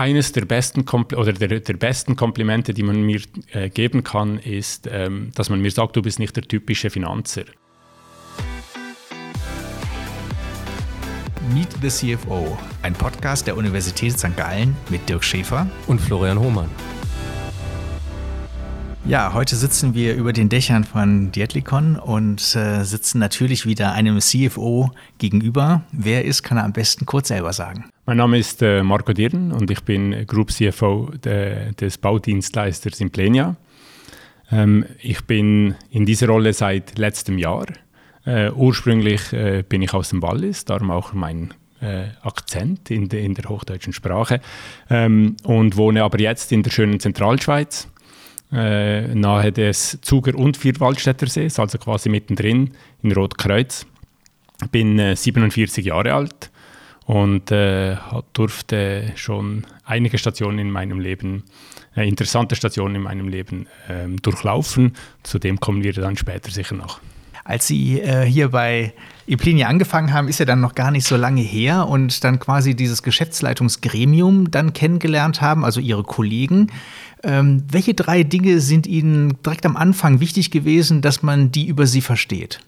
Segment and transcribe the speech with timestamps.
[0.00, 4.38] Eines der besten, Kompl oder der, der, besten Komplimente, die man mir äh, geben kann,
[4.38, 7.42] ist, ähm, dass man mir sagt, du bist nicht der typische Finanzer.
[11.52, 14.36] Meet the CFO, ein Podcast der Universität St.
[14.36, 16.70] Gallen mit Dirk Schäfer und Florian Hohmann.
[19.04, 24.20] Ja, heute sitzen wir über den Dächern von Dietlikon und äh, sitzen natürlich wieder einem
[24.20, 25.82] CFO gegenüber.
[25.92, 27.84] Wer ist, kann er am besten kurz selber sagen.
[28.06, 33.56] Mein Name ist äh, Marco Dirn und ich bin Group CFO de, des Baudienstleisters Implenia.
[34.50, 37.66] Ähm, ich bin in dieser Rolle seit letztem Jahr.
[38.26, 43.24] Äh, ursprünglich äh, bin ich aus dem Wallis, darum auch mein äh, Akzent in, de,
[43.24, 44.40] in, der hochdeutschen Sprache
[44.90, 47.88] ähm, und wohne aber jetzt in der schönen Zentralschweiz
[48.52, 53.86] äh, nahe des Zuger- und Vierwaldstättersees, also quasi mittendrin in Rotkreuz.
[54.72, 56.50] Bin äh, 47 Jahre alt
[57.06, 57.96] und äh,
[58.32, 61.44] durfte schon einige Stationen in meinem Leben,
[61.96, 64.94] äh, interessante Stationen in meinem Leben ähm, durchlaufen.
[65.22, 67.00] Zu dem kommen wir dann später sicher noch.
[67.44, 68.92] Als Sie äh, hier bei
[69.26, 72.74] Eplinia angefangen haben, ist ja dann noch gar nicht so lange her und dann quasi
[72.74, 76.70] dieses Geschäftsleitungsgremium dann kennengelernt haben, also Ihre Kollegen.
[77.22, 81.86] Ähm, welche drei Dinge sind Ihnen direkt am Anfang wichtig gewesen, dass man die über
[81.86, 82.60] Sie versteht?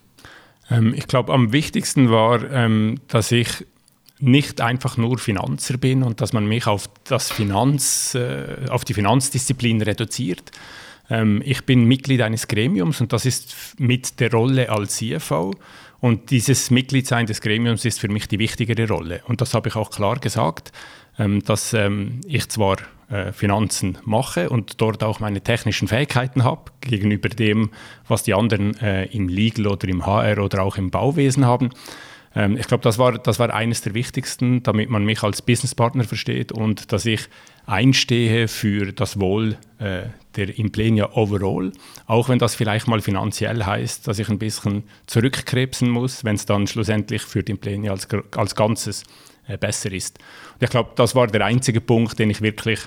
[0.71, 3.67] Ähm, ich glaube, am wichtigsten war, ähm, dass ich
[4.19, 8.95] nicht einfach nur Finanzer bin und dass man mich auf, das Finanz, äh, auf die
[8.95, 10.51] Finanzdisziplin reduziert.
[11.09, 15.55] Ähm, ich bin Mitglied eines Gremiums und das ist mit der Rolle als CFO.
[16.01, 19.21] Und dieses Mitgliedsein des Gremiums ist für mich die wichtigere Rolle.
[19.27, 20.73] Und das habe ich auch klar gesagt,
[21.19, 22.77] ähm, dass ähm, ich zwar
[23.11, 27.71] äh, Finanzen mache und dort auch meine technischen Fähigkeiten habe gegenüber dem,
[28.09, 31.71] was die anderen äh, im Legal oder im HR oder auch im Bauwesen haben.
[32.35, 36.05] Ähm, ich glaube, das war, das war eines der wichtigsten, damit man mich als Businesspartner
[36.05, 37.29] versteht und dass ich
[37.67, 40.03] einstehe für das Wohl äh,
[40.37, 41.73] der Implenia overall,
[42.07, 46.47] auch wenn das vielleicht mal finanziell heißt, dass ich ein bisschen zurückkrebsen muss, wenn es
[46.47, 48.07] dann schlussendlich für die Implenia als,
[48.37, 49.03] als Ganzes
[49.49, 50.19] äh, besser ist.
[50.55, 52.81] Und ich glaube, das war der einzige Punkt, den ich wirklich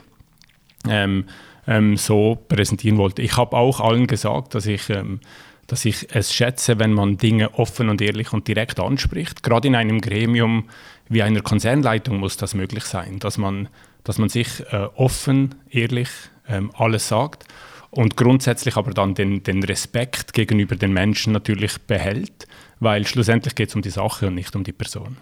[0.87, 1.25] ähm,
[1.67, 3.21] ähm, so präsentieren wollte.
[3.21, 5.19] Ich habe auch allen gesagt, dass ich, ähm,
[5.67, 9.43] dass ich es schätze, wenn man Dinge offen und ehrlich und direkt anspricht.
[9.43, 10.69] Gerade in einem Gremium
[11.09, 13.69] wie einer Konzernleitung muss das möglich sein, dass man,
[14.03, 16.09] dass man sich äh, offen, ehrlich
[16.47, 17.45] ähm, alles sagt
[17.91, 22.47] und grundsätzlich aber dann den, den Respekt gegenüber den Menschen natürlich behält,
[22.79, 25.17] weil schlussendlich geht es um die Sache und nicht um die Person.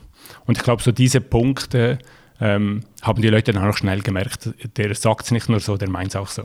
[0.45, 1.99] Und ich glaube, so diese Punkte
[2.41, 5.89] ähm, haben die Leute dann auch schnell gemerkt, der sagt es nicht nur so, der
[5.89, 6.43] meint es auch so.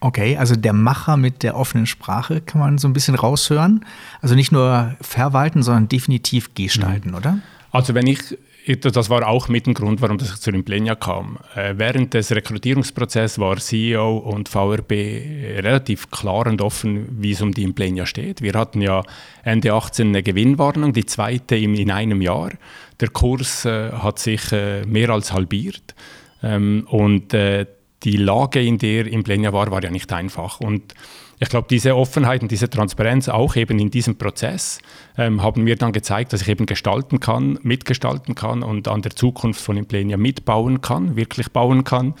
[0.00, 3.84] Okay, also der Macher mit der offenen Sprache kann man so ein bisschen raushören.
[4.22, 7.16] Also nicht nur verwalten, sondern definitiv gestalten, mhm.
[7.16, 7.38] oder?
[7.70, 11.38] Also wenn ich das war auch mit dem Grund, warum ich zu Implenia kam.
[11.54, 14.92] Äh, während des Rekrutierungsprozesses war CEO und VRB
[15.62, 18.42] relativ klar und offen, wie es um die Implenia steht.
[18.42, 19.02] Wir hatten ja
[19.42, 22.50] Ende 18 eine Gewinnwarnung, die zweite in einem Jahr.
[23.00, 25.94] Der Kurs äh, hat sich äh, mehr als halbiert.
[26.42, 30.60] Ähm, und die Lage, in der Implenia war, war ja nicht einfach.
[30.60, 30.94] Und
[31.42, 34.78] ich glaube, diese Offenheit und diese Transparenz auch eben in diesem Prozess
[35.16, 39.16] ähm, haben mir dann gezeigt, dass ich eben gestalten kann, mitgestalten kann und an der
[39.16, 42.14] Zukunft von Implenia mitbauen kann, wirklich bauen kann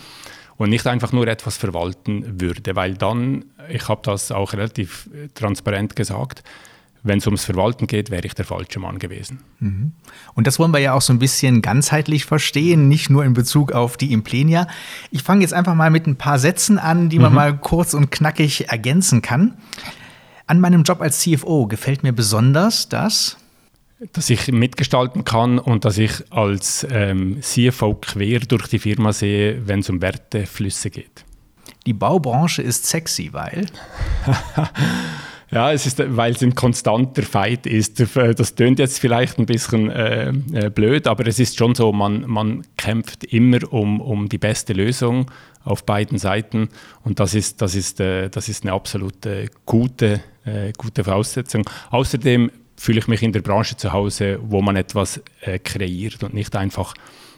[0.56, 5.28] und nicht einfach nur etwas verwalten würde, weil dann, ich habe das auch relativ äh,
[5.34, 6.42] transparent gesagt,
[7.02, 9.40] wenn es ums Verwalten geht, wäre ich der falsche Mann gewesen.
[9.58, 9.92] Mhm.
[10.34, 13.72] Und das wollen wir ja auch so ein bisschen ganzheitlich verstehen, nicht nur in Bezug
[13.72, 14.66] auf die Implenia.
[15.10, 17.36] Ich fange jetzt einfach mal mit ein paar Sätzen an, die man mhm.
[17.36, 19.54] mal kurz und knackig ergänzen kann.
[20.46, 23.36] An meinem Job als CFO gefällt mir besonders, dass
[24.12, 29.66] dass ich mitgestalten kann und dass ich als ähm, CFO quer durch die Firma sehe,
[29.66, 31.26] wenn es um Werteflüsse geht.
[31.86, 33.66] Die Baubranche ist sexy, weil
[35.52, 38.00] Ja, es ist, weil es ein konstanter Fight ist.
[38.14, 42.24] Das tönt jetzt vielleicht ein bisschen äh, äh, blöd, aber es ist schon so, man,
[42.28, 45.28] man kämpft immer um, um die beste Lösung
[45.64, 46.68] auf beiden Seiten
[47.02, 51.68] und das ist, das ist, äh, das ist eine absolute gute, äh, gute Voraussetzung.
[51.90, 56.32] Außerdem fühle ich mich in der Branche zu Hause, wo man etwas äh, kreiert und
[56.32, 56.94] nicht einfach,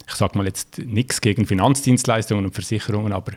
[0.06, 3.32] ich sage mal jetzt nichts gegen Finanzdienstleistungen und Versicherungen, aber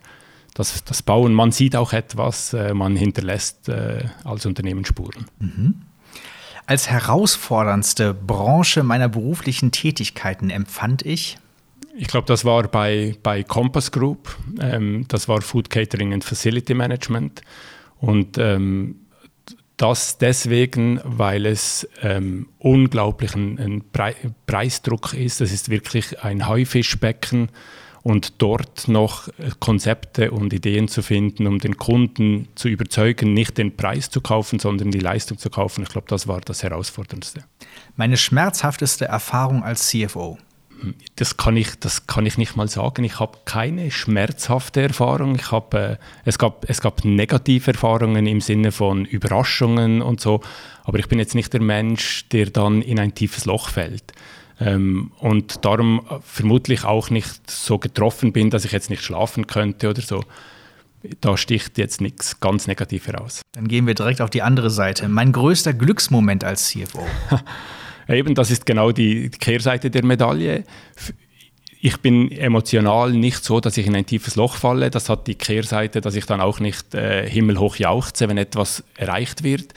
[0.56, 5.26] das, das Bauen, man sieht auch etwas, äh, man hinterlässt äh, als Unternehmen Spuren.
[5.38, 5.82] Mhm.
[6.66, 11.38] Als herausforderndste Branche meiner beruflichen Tätigkeiten empfand ich?
[11.98, 14.36] Ich glaube, das war bei, bei Compass Group.
[14.60, 17.42] Ähm, das war Food Catering and Facility Management.
[18.00, 18.96] Und ähm,
[19.76, 24.16] das deswegen, weil es ähm, unglaublich ein, ein Pre
[24.48, 25.42] Preisdruck ist.
[25.42, 27.50] Das ist wirklich ein Haifischbecken
[28.06, 29.30] und dort noch
[29.60, 34.60] Konzepte und Ideen zu finden, um den Kunden zu überzeugen, nicht den Preis zu kaufen,
[34.60, 35.82] sondern die Leistung zu kaufen.
[35.82, 37.46] Ich glaube, das war das Herausforderndste.
[37.96, 40.38] Meine schmerzhafteste Erfahrung als CFO.
[41.16, 43.04] Das kann ich, das kann ich nicht mal sagen.
[43.04, 45.34] Ich habe keine schmerzhafte Erfahrung.
[45.34, 50.42] Ich habe, äh, es, gab, es gab negative Erfahrungen im Sinne von Überraschungen und so.
[50.84, 54.14] Aber ich bin jetzt nicht der Mensch, der dann in ein tiefes Loch fällt.
[54.60, 59.90] Ähm, und darum vermutlich auch nicht so getroffen bin, dass ich jetzt nicht schlafen könnte
[59.90, 60.24] oder so.
[61.22, 63.42] Da sticht jetzt nichts ganz negativ heraus.
[63.52, 65.08] Dann gehen wir direkt auf die andere Seite.
[65.08, 67.06] Mein größter Glücksmoment als CFO.
[68.08, 70.64] Eben, das ist genau die Kehrseite der Medaille.
[71.80, 74.90] Ich bin emotional nicht so, dass ich in ein tiefes Loch falle.
[74.90, 79.44] Das hat die Kehrseite, dass ich dann auch nicht äh, himmelhoch jauchze, wenn etwas erreicht
[79.44, 79.74] wird.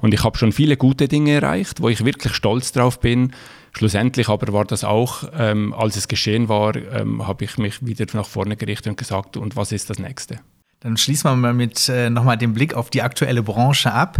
[0.00, 3.32] Und ich habe schon viele gute Dinge erreicht, wo ich wirklich stolz drauf bin.
[3.72, 8.06] Schlussendlich aber war das auch, ähm, als es geschehen war, ähm, habe ich mich wieder
[8.12, 10.40] nach vorne gerichtet und gesagt, und was ist das Nächste?
[10.80, 14.18] Dann schließen wir mal mit äh, nochmal den Blick auf die aktuelle Branche ab.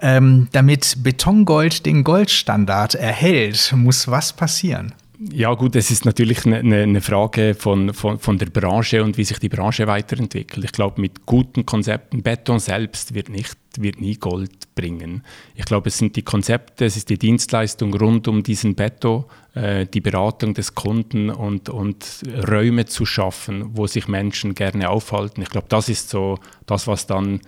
[0.00, 4.94] Ähm, damit Betongold den Goldstandard erhält, muss was passieren?
[5.30, 9.24] Ja gut, es ist natürlich eine, eine Frage von, von, von, der Branche und wie
[9.24, 10.64] sich die Branche weiterentwickelt.
[10.64, 15.22] Ich glaube, mit guten Konzepten, Beton selbst wird, nicht, wird nie Gold bringen.
[15.54, 19.24] Ich glaube, es sind die Konzepte, es ist die Dienstleistung rund um diesen Beton,
[19.54, 25.42] äh, die Beratung des Kunden und, und Räume zu schaffen, wo sich Menschen gerne aufhalten.
[25.42, 27.40] Ich glaube, das ist so das, was dann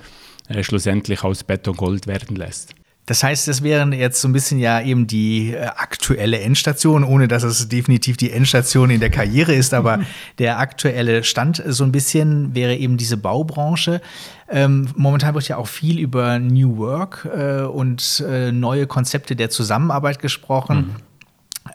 [0.48, 2.74] äh, schlussendlich aus Beton Gold werden lässt.
[3.06, 7.28] Das heißt, das wären jetzt so ein bisschen ja eben die äh, aktuelle Endstation, ohne
[7.28, 10.00] dass es definitiv die Endstation in der Karriere ist, aber
[10.38, 14.00] der aktuelle Stand so ein bisschen wäre eben diese Baubranche.
[14.48, 19.50] Ähm, momentan wird ja auch viel über New Work äh, und äh, neue Konzepte der
[19.50, 20.76] Zusammenarbeit gesprochen.
[20.76, 20.94] Mhm.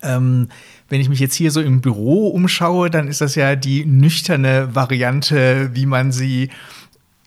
[0.01, 0.47] Ähm,
[0.87, 4.73] wenn ich mich jetzt hier so im Büro umschaue, dann ist das ja die nüchterne
[4.73, 6.49] Variante, wie man sie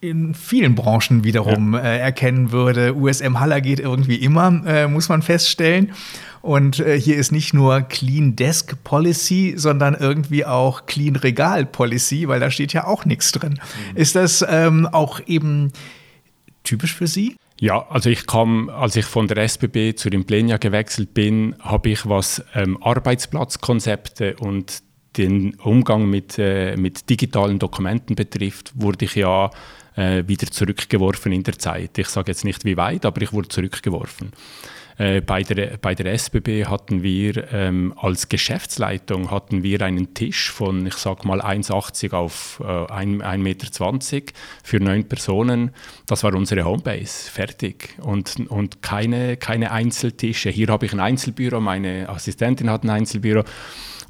[0.02, 1.80] in vielen Branchen wiederum ja.
[1.80, 2.94] äh, erkennen würde.
[2.94, 5.92] USM Haller geht irgendwie immer, äh, muss man feststellen.
[6.40, 12.26] Und äh, hier ist nicht nur Clean Desk Policy, sondern irgendwie auch Clean Regal Policy,
[12.26, 13.60] weil da steht ja auch nichts drin.
[13.92, 13.96] Mhm.
[13.96, 15.72] Ist das ähm, auch eben
[16.64, 17.36] typisch für Sie?
[17.60, 22.08] Ja, also ich kam, als ich von der SBB zu Implenia gewechselt bin, habe ich
[22.08, 24.82] was ähm, Arbeitsplatzkonzepte und
[25.16, 29.50] den Umgang mit, äh, mit digitalen Dokumenten betrifft, wurde ich ja
[29.96, 31.98] äh, wieder zurückgeworfen in der Zeit.
[31.98, 34.32] Ich sage jetzt nicht wie weit, aber ich wurde zurückgeworfen.
[34.98, 40.50] Äh, bei, der, bei der SBB hatten wir ähm, als Geschäftsleitung hatten wir einen Tisch
[40.50, 43.66] von, ich sage mal, 1,80 auf äh, 1,20 Meter
[44.62, 45.70] für neun Personen.
[46.06, 47.96] Das war unsere Homebase, fertig.
[48.00, 50.50] Und, und keine, keine Einzeltische.
[50.50, 53.44] Hier habe ich ein Einzelbüro, meine Assistentin hat ein Einzelbüro.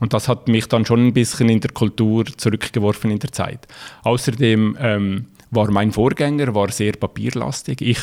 [0.00, 3.68] Und das hat mich dann schon ein bisschen in der Kultur zurückgeworfen in der Zeit.
[4.02, 7.80] Außerdem ähm, war mein Vorgänger war sehr papierlastig.
[7.82, 8.00] Ich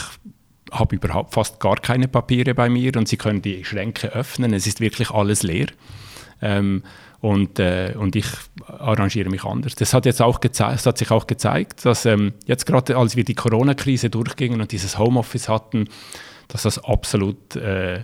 [0.72, 4.54] habe überhaupt fast gar keine Papiere bei mir und Sie können die Schränke öffnen.
[4.54, 5.68] Es ist wirklich alles leer.
[6.42, 6.84] Ähm,
[7.22, 8.28] und, äh, und ich
[8.66, 9.76] arrangiere mich anders.
[9.76, 13.26] Das hat, jetzt auch das hat sich auch gezeigt, dass ähm, jetzt gerade als wir
[13.26, 15.90] die Corona-Krise durchgingen und dieses Homeoffice hatten,
[16.48, 18.04] dass das absolut äh, äh,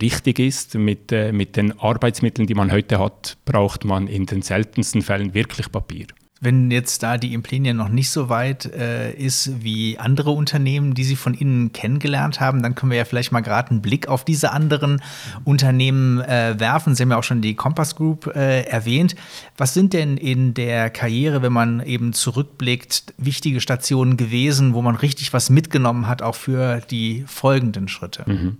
[0.00, 0.74] richtig ist.
[0.76, 5.34] Mit, äh, mit den Arbeitsmitteln, die man heute hat, braucht man in den seltensten Fällen
[5.34, 6.06] wirklich Papier
[6.44, 11.04] wenn jetzt da die Implenia noch nicht so weit äh, ist wie andere Unternehmen, die
[11.04, 14.24] Sie von Ihnen kennengelernt haben, dann können wir ja vielleicht mal gerade einen Blick auf
[14.24, 15.02] diese anderen
[15.44, 16.94] Unternehmen äh, werfen.
[16.94, 19.16] Sie haben ja auch schon die Compass Group äh, erwähnt.
[19.56, 24.96] Was sind denn in der Karriere, wenn man eben zurückblickt, wichtige Stationen gewesen, wo man
[24.96, 28.24] richtig was mitgenommen hat, auch für die folgenden Schritte?
[28.26, 28.58] Mhm.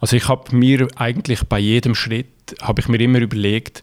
[0.00, 2.26] Also ich habe mir eigentlich bei jedem Schritt,
[2.62, 3.82] habe ich mir immer überlegt,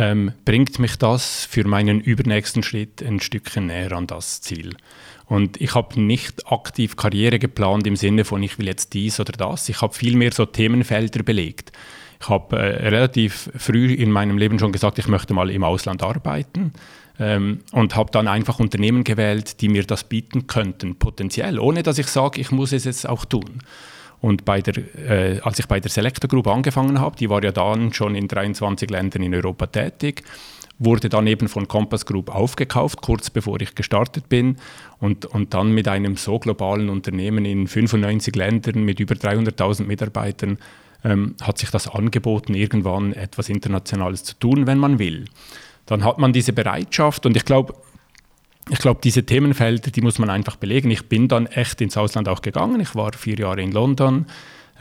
[0.00, 4.74] ähm, bringt mich das für meinen übernächsten Schritt ein Stückchen näher an das Ziel.
[5.26, 9.32] Und ich habe nicht aktiv Karriere geplant im Sinne von, ich will jetzt dies oder
[9.32, 9.68] das.
[9.68, 11.72] Ich habe vielmehr so Themenfelder belegt.
[12.18, 16.02] Ich habe äh, relativ früh in meinem Leben schon gesagt, ich möchte mal im Ausland
[16.02, 16.72] arbeiten
[17.18, 21.98] ähm, und habe dann einfach Unternehmen gewählt, die mir das bieten könnten, potenziell, ohne dass
[21.98, 23.62] ich sage, ich muss es jetzt auch tun.
[24.20, 27.52] Und bei der, äh, als ich bei der Selector Group angefangen habe, die war ja
[27.52, 30.22] dann schon in 23 Ländern in Europa tätig,
[30.78, 34.56] wurde dann eben von Compass Group aufgekauft, kurz bevor ich gestartet bin.
[34.98, 40.58] Und, und dann mit einem so globalen Unternehmen in 95 Ländern mit über 300.000 Mitarbeitern
[41.04, 45.26] ähm, hat sich das angeboten, irgendwann etwas Internationales zu tun, wenn man will.
[45.86, 47.74] Dann hat man diese Bereitschaft und ich glaube,
[48.68, 50.90] ich glaube, diese Themenfelder, die muss man einfach belegen.
[50.90, 52.80] Ich bin dann echt ins Ausland auch gegangen.
[52.80, 54.26] Ich war vier Jahre in London,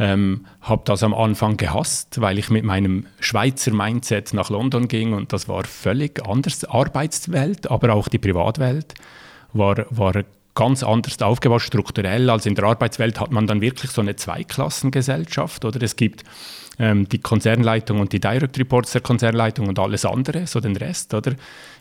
[0.01, 5.11] Ähm, habe das am Anfang gehasst, weil ich mit meinem Schweizer Mindset nach London ging
[5.11, 6.63] und das war völlig anders.
[6.63, 8.93] Arbeitswelt, aber auch die Privatwelt
[9.51, 10.23] war, war
[10.55, 12.29] ganz anders aufgebaut, strukturell.
[12.29, 15.65] als in der Arbeitswelt hat man dann wirklich so eine Zweiklassengesellschaft.
[15.65, 16.23] Oder es gibt
[16.79, 21.13] ähm, die Konzernleitung und die Direct Reports der Konzernleitung und alles andere, so den Rest.
[21.13, 21.33] Oder?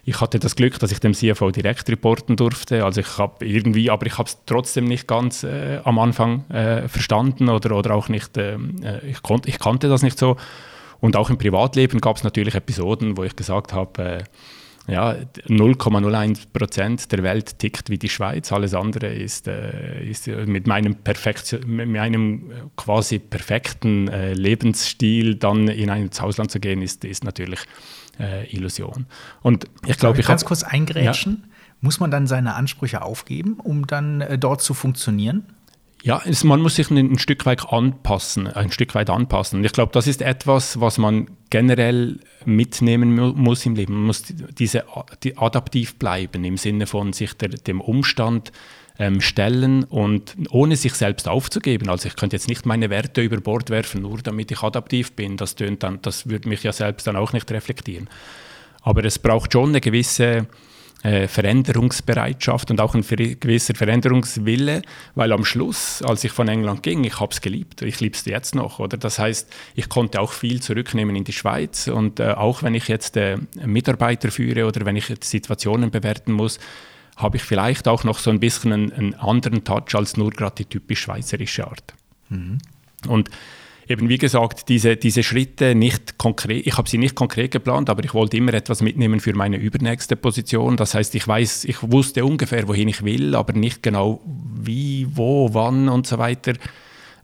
[0.09, 2.83] Ich hatte das Glück, dass ich dem CFO direkt reporten durfte.
[2.83, 6.89] Also ich habe irgendwie, aber ich habe es trotzdem nicht ganz äh, am Anfang äh,
[6.89, 10.39] verstanden oder, oder auch nicht, ähm, äh, ich, konnt, ich kannte das nicht so.
[11.01, 14.25] Und auch im Privatleben gab es natürlich Episoden, wo ich gesagt habe, äh,
[14.91, 15.15] ja,
[15.47, 18.51] 0,01 Prozent der Welt tickt wie die Schweiz.
[18.51, 20.97] Alles andere ist, äh, ist mit, meinem
[21.67, 27.61] mit meinem quasi perfekten äh, Lebensstil dann in ein Ausland zu gehen, ist, ist natürlich
[28.19, 29.07] äh, Illusion.
[29.43, 31.43] Und ich glaube, ich ganz kurz eingrätschen.
[31.43, 31.49] Ja.
[31.81, 35.47] Muss man dann seine Ansprüche aufgeben, um dann äh, dort zu funktionieren?
[36.03, 39.59] Ja, es, man muss sich ein, ein, Stück weit anpassen, ein Stück weit anpassen.
[39.59, 43.95] Und ich glaube, das ist etwas, was man generell mitnehmen mu muss im Leben.
[43.95, 44.25] Man muss
[44.59, 44.85] diese
[45.25, 48.53] die adaptiv bleiben im Sinne von sich der, dem Umstand
[48.99, 51.89] ähm, stellen und ohne sich selbst aufzugeben.
[51.89, 55.37] Also ich könnte jetzt nicht meine Werte über Bord werfen, nur damit ich adaptiv bin.
[55.37, 58.09] Das tönt dann, das würde mich ja selbst dann auch nicht reflektieren.
[58.83, 60.47] Aber es braucht schon eine gewisse
[61.05, 64.83] äh, Veränderungsbereitschaft und auch ein gewisser Veränderungswille,
[65.15, 68.25] weil am Schluss, als ich von England ging, ich habe es geliebt, ich liebe es
[68.25, 68.97] jetzt noch, oder?
[68.97, 72.89] Das heißt, ich konnte auch viel zurücknehmen in die Schweiz und äh, auch wenn ich
[72.89, 76.59] jetzt äh, Mitarbeiter führe oder wenn ich Situationen bewerten muss,
[77.19, 80.55] habe ich vielleicht auch noch so ein bisschen einen, einen anderen Touch als nur gerade
[80.57, 81.95] die typisch schweizerische Art.
[82.31, 82.59] Mhm.
[83.07, 83.29] Und
[83.89, 88.05] eben wie gesagt, diese, diese Schritte nicht konkret, ich habe sie nicht konkret geplant, aber
[88.05, 90.77] ich wollte immer etwas mitnehmen für meine übernächste Position.
[90.77, 95.53] Das heißt, ich weiß, ich wusste ungefähr, wohin ich will, aber nicht genau wie, wo,
[95.55, 96.53] wann und so weiter.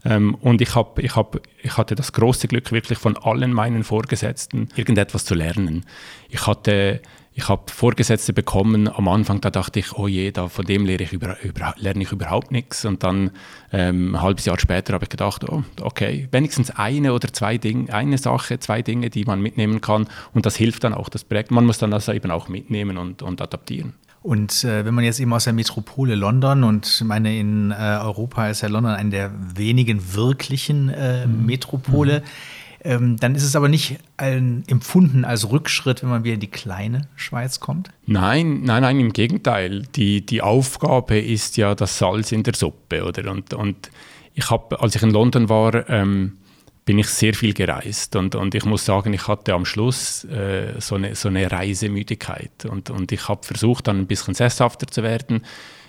[0.03, 3.83] Ähm, und ich, hab, ich, hab, ich hatte das große Glück, wirklich von allen meinen
[3.83, 5.85] Vorgesetzten irgendetwas zu lernen.
[6.29, 7.01] Ich hatte
[7.37, 11.03] ich habe Vorgesetzte bekommen, am Anfang, da dachte ich, oh je, da, von dem lerne
[11.03, 12.85] ich, über, über, lerne ich überhaupt nichts.
[12.85, 13.31] Und dann
[13.73, 17.93] ähm, ein halbes Jahr später habe ich gedacht, oh, okay, wenigstens eine oder zwei Dinge,
[17.93, 20.07] eine Sache, zwei Dinge, die man mitnehmen kann.
[20.33, 21.51] Und das hilft dann auch, das Projekt.
[21.51, 23.95] Man muss dann das eben auch mitnehmen und, und adaptieren.
[24.21, 27.99] Und äh, wenn man jetzt eben aus der Metropole London und ich meine, in äh,
[28.01, 31.45] Europa ist ja London eine der wenigen wirklichen äh, mhm.
[31.45, 32.21] Metropole.
[32.21, 32.54] Mhm
[32.85, 36.51] ähm, dann ist es aber nicht ein, empfunden als Rückschritt, wenn man wieder in die
[36.51, 37.89] kleine Schweiz kommt?
[38.05, 39.81] Nein, nein, nein, im Gegenteil.
[39.95, 43.03] Die, die Aufgabe ist ja das Salz in der Suppe.
[43.03, 43.31] Oder?
[43.31, 43.89] Und, und
[44.35, 46.37] ich habe, als ich in London war, ähm,
[46.85, 50.79] bin ich sehr viel gereist und, und ich muss sagen, ich hatte am Schluss äh,
[50.79, 55.01] so, eine, so eine Reisemüdigkeit und, und ich habe versucht, dann ein bisschen sesshafter zu
[55.01, 55.41] werden.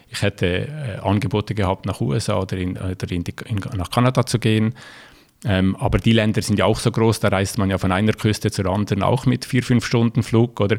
[0.08, 4.24] Ich hätte äh, Angebote gehabt, nach USA oder, in, oder in die, in, nach Kanada
[4.24, 4.74] zu gehen
[5.44, 8.12] ähm, aber die Länder sind ja auch so groß, da reist man ja von einer
[8.12, 10.78] Küste zur anderen auch mit vier, fünf Stunden Flug, oder?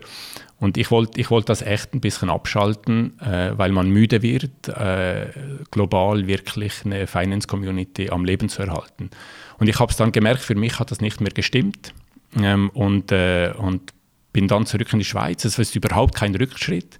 [0.59, 4.67] Und ich wollte ich wollt das echt ein bisschen abschalten, äh, weil man müde wird,
[4.69, 5.27] äh,
[5.69, 9.11] global wirklich eine Finance-Community am Leben zu erhalten.
[9.59, 11.93] Und ich habe es dann gemerkt, für mich hat das nicht mehr gestimmt
[12.35, 13.93] ähm, und, äh, und
[14.33, 15.45] bin dann zurück in die Schweiz.
[15.45, 16.97] Es ist überhaupt kein Rückschritt.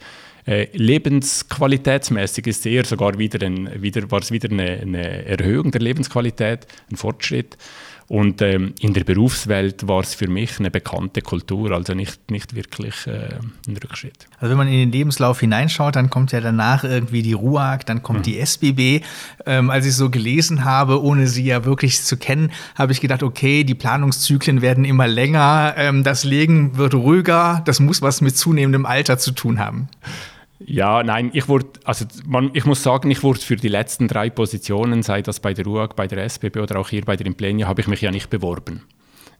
[0.47, 5.81] Äh, lebensqualitätsmäßig ist eher sogar wieder, ein, wieder war es wieder eine, eine, Erhöhung der
[5.81, 7.57] Lebensqualität, ein Fortschritt.
[8.07, 12.55] Und ähm, in der Berufswelt war es für mich eine bekannte Kultur, also nicht, nicht
[12.55, 14.27] wirklich äh, ein Rückschritt.
[14.39, 18.03] Also wenn man in den Lebenslauf hineinschaut, dann kommt ja danach irgendwie die RUAG, dann
[18.03, 18.23] kommt mhm.
[18.23, 19.03] die SBB.
[19.45, 23.23] Ähm, als ich so gelesen habe, ohne sie ja wirklich zu kennen, habe ich gedacht,
[23.23, 28.37] okay, die Planungszyklen werden immer länger, ähm, das Legen wird ruhiger, das muss was mit
[28.37, 29.89] zunehmendem Alter zu tun haben.
[30.59, 34.29] Ja, nein, ich wurde, also man, ich muss sagen, ich wurde für die letzten drei
[34.29, 37.67] Positionen, sei das bei der UAG, bei der SBB oder auch hier bei der Implenia,
[37.67, 38.81] habe ich mich ja nicht beworben.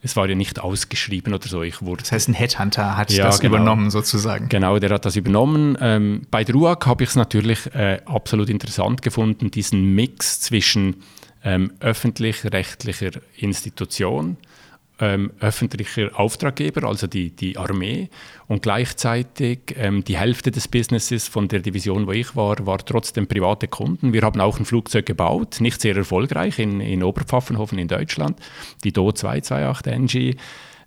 [0.04, 1.64] Es war ja nicht ausgeschrieben oder so.
[1.64, 4.48] Ich wurde, das heißt, ein Headhunter hat ja, das genau, übernommen sozusagen.
[4.48, 5.76] Genau, der hat das übernommen.
[5.82, 10.98] Ähm, bei der UAG habe ich es natürlich äh, absolut interessant gefunden, diesen Mix zwischen
[11.44, 14.38] ähm, öffentlich-rechtlicher Institution
[15.00, 18.10] ähm, öffentlicher Auftraggeber, also die, die Armee,
[18.48, 23.28] und gleichzeitig ähm, die Hälfte des Businesses von der Division, wo ich war, war trotzdem
[23.28, 24.14] private Kunden.
[24.14, 28.40] Wir haben auch ein Flugzeug gebaut, nicht sehr erfolgreich in, in Oberpfaffenhofen in Deutschland,
[28.84, 30.36] die Do 228 NG.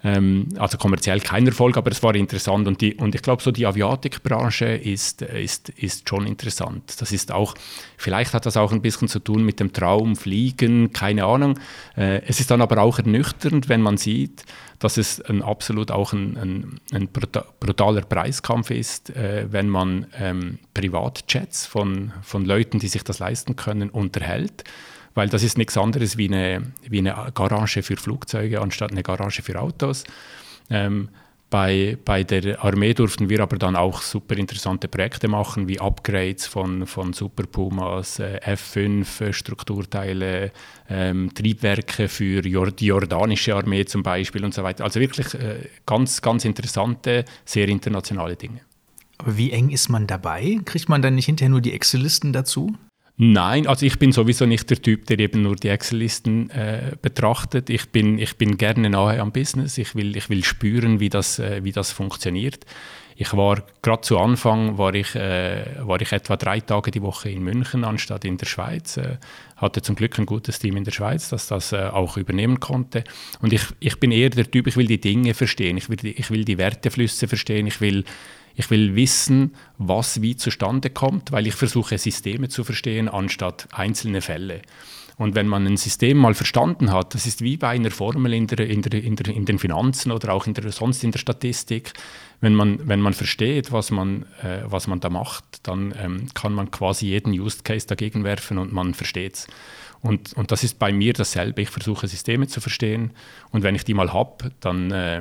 [0.03, 2.67] Ähm, also kommerziell kein Erfolg, aber es war interessant.
[2.67, 7.01] Und, die, und ich glaube, so die Aviatikbranche ist, ist, ist schon interessant.
[7.01, 7.55] Das ist auch,
[7.97, 11.59] vielleicht hat das auch ein bisschen zu tun mit dem Traum, Fliegen, keine Ahnung.
[11.97, 14.45] Äh, es ist dann aber auch ernüchternd, wenn man sieht,
[14.79, 20.59] dass es ein, absolut auch ein, ein, ein brutaler Preiskampf ist, äh, wenn man ähm,
[20.73, 24.65] Privatjets von, von Leuten, die sich das leisten können, unterhält
[25.15, 29.43] weil das ist nichts anderes wie eine, wie eine Garage für Flugzeuge anstatt eine Garage
[29.43, 30.05] für Autos.
[30.71, 31.09] Ähm,
[31.51, 36.47] bei, bei der Armee durften wir aber dann auch super interessante Projekte machen, wie Upgrades
[36.47, 40.53] von, von Super Pumas, äh, F5 äh, Strukturteile,
[40.89, 44.85] ähm, Triebwerke für Jord die jordanische Armee zum Beispiel und so weiter.
[44.85, 48.61] Also wirklich äh, ganz, ganz interessante, sehr internationale Dinge.
[49.19, 50.61] Aber wie eng ist man dabei?
[50.65, 52.77] Kriegt man dann nicht hinterher nur die Excel-Listen dazu?
[53.23, 57.69] Nein, also ich bin sowieso nicht der Typ, der eben nur die Excel-Listen äh, betrachtet.
[57.69, 59.77] Ich bin, ich bin gerne nahe am Business.
[59.77, 62.65] Ich will, ich will spüren, wie das, äh, wie das funktioniert.
[63.17, 67.29] Ich war gerade zu Anfang war ich, äh, war ich etwa drei Tage die Woche
[67.29, 68.97] in München anstatt in der Schweiz.
[68.97, 69.19] Äh,
[69.57, 73.05] hatte zum Glück ein gutes Team in der Schweiz, das das äh, auch übernehmen konnte.
[73.43, 76.13] Und ich, ich bin eher der Typ, ich will die Dinge verstehen, ich will die,
[76.13, 78.05] ich will die Werteflüsse verstehen, ich will
[78.55, 84.21] ich will wissen, was wie zustande kommt, weil ich versuche, Systeme zu verstehen, anstatt einzelne
[84.21, 84.63] Fälle.
[85.21, 88.47] Und wenn man ein System mal verstanden hat, das ist wie bei einer Formel in,
[88.47, 91.19] der, in, der, in, der, in den Finanzen oder auch in der, sonst in der
[91.19, 91.93] Statistik,
[92.41, 96.55] wenn man, wenn man versteht, was man, äh, was man da macht, dann ähm, kann
[96.55, 99.47] man quasi jeden Use Case dagegen werfen und man versteht es.
[100.01, 101.61] Und, und das ist bei mir dasselbe.
[101.61, 103.11] Ich versuche Systeme zu verstehen
[103.51, 105.21] und wenn ich die mal habe, dann, äh,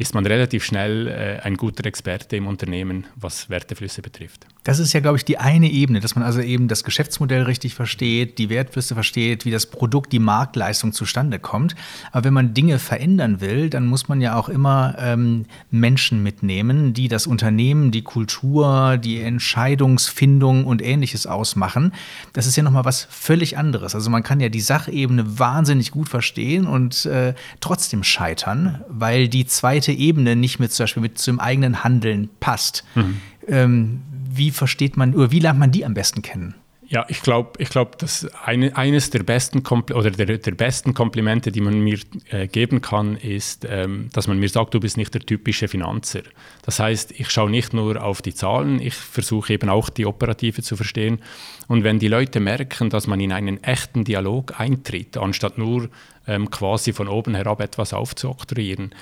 [0.00, 4.46] ist man relativ schnell äh, ein guter Experte im Unternehmen, was Werteflüsse betrifft.
[4.64, 7.74] Das ist ja, glaube ich, die eine Ebene, dass man also eben das Geschäftsmodell richtig
[7.74, 11.74] versteht, die Wertflüsse versteht, wie das Produkt, die Marktleistung zustande kommt.
[12.12, 16.92] Aber wenn man Dinge verändern will, dann muss man ja auch immer ähm, Menschen mitnehmen,
[16.92, 21.92] die das Unternehmen, die Kultur, die Entscheidungsfindung und ähnliches ausmachen.
[22.32, 23.94] Das ist ja nochmal was völlig anderes.
[23.94, 29.46] Also man kann ja die Sachebene wahnsinnig gut verstehen und äh, trotzdem scheitern, weil die
[29.46, 32.84] zweite Ebene nicht mit zum Beispiel mit zum eigenen Handeln passt.
[32.94, 33.20] Mhm.
[33.48, 34.02] Ähm,
[34.36, 36.54] wie versteht man oder wie lernt man die am besten kennen?
[36.90, 40.92] Ja, ich glaube, ich glaub, dass eine, eines der besten, Kompl oder der, der, besten
[40.92, 44.96] Komplimente, die man mir äh, geben kann, ist, ähm, dass man mir sagt, du bist
[44.96, 46.22] nicht der typische Finanzer.
[46.62, 50.62] Das heißt, ich schaue nicht nur auf die Zahlen, ich versuche eben auch die Operative
[50.62, 51.20] zu verstehen.
[51.68, 55.90] Und wenn die Leute merken, dass man in einen echten Dialog eintritt, anstatt nur
[56.26, 58.96] ähm, quasi von oben herab etwas aufzuoktroyieren,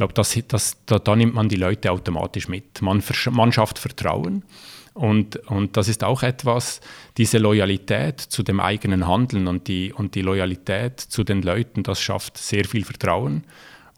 [0.00, 2.80] glaube, das, das, da, da, nimmt man die Leute automatisch mit.
[2.80, 4.44] Man, man schafft Vertrauen.
[4.94, 6.80] Und, und das ist auch etwas,
[7.18, 12.00] diese Loyalität zu dem eigenen Handeln und die, und die Loyalität zu den Leuten, das
[12.00, 13.44] schafft sehr viel Vertrauen.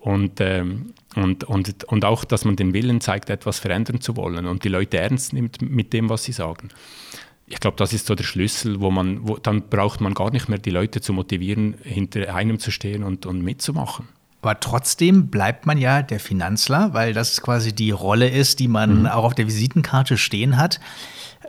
[0.00, 4.46] Und, ähm, und, und, und auch, dass man den Willen zeigt, etwas verändern zu wollen
[4.46, 6.70] und die Leute ernst nimmt mit dem, was sie sagen.
[7.46, 10.48] Ich glaube, das ist so der Schlüssel, wo man, wo, dann braucht man gar nicht
[10.48, 14.08] mehr die Leute zu motivieren, hinter einem zu stehen und, und mitzumachen.
[14.42, 19.00] Aber trotzdem bleibt man ja der Finanzler, weil das quasi die Rolle ist, die man
[19.00, 19.06] mhm.
[19.06, 20.80] auch auf der Visitenkarte stehen hat.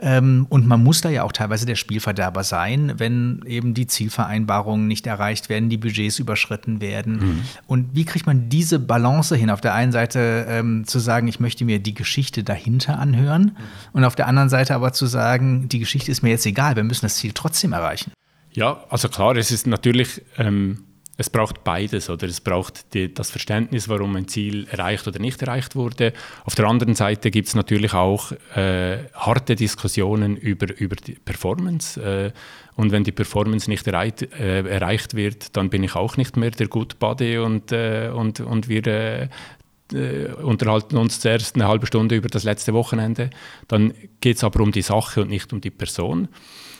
[0.00, 4.86] Ähm, und man muss da ja auch teilweise der Spielverderber sein, wenn eben die Zielvereinbarungen
[4.86, 7.16] nicht erreicht werden, die Budgets überschritten werden.
[7.16, 7.42] Mhm.
[7.66, 9.50] Und wie kriegt man diese Balance hin?
[9.50, 13.52] Auf der einen Seite ähm, zu sagen, ich möchte mir die Geschichte dahinter anhören mhm.
[13.92, 16.84] und auf der anderen Seite aber zu sagen, die Geschichte ist mir jetzt egal, wir
[16.84, 18.12] müssen das Ziel trotzdem erreichen.
[18.52, 20.22] Ja, also klar, es ist natürlich.
[20.38, 20.84] Ähm
[21.16, 25.40] es braucht beides oder es braucht die, das Verständnis, warum ein Ziel erreicht oder nicht
[25.42, 26.12] erreicht wurde.
[26.44, 32.00] Auf der anderen Seite gibt es natürlich auch äh, harte Diskussionen über, über die Performance.
[32.00, 32.32] Äh,
[32.76, 36.50] und wenn die Performance nicht erreicht, äh, erreicht wird, dann bin ich auch nicht mehr
[36.50, 39.28] der Good Buddy und, äh, und, und wir äh,
[39.92, 43.30] äh, unterhalten uns zuerst eine halbe Stunde über das letzte Wochenende.
[43.68, 46.28] Dann geht es aber um die Sache und nicht um die Person.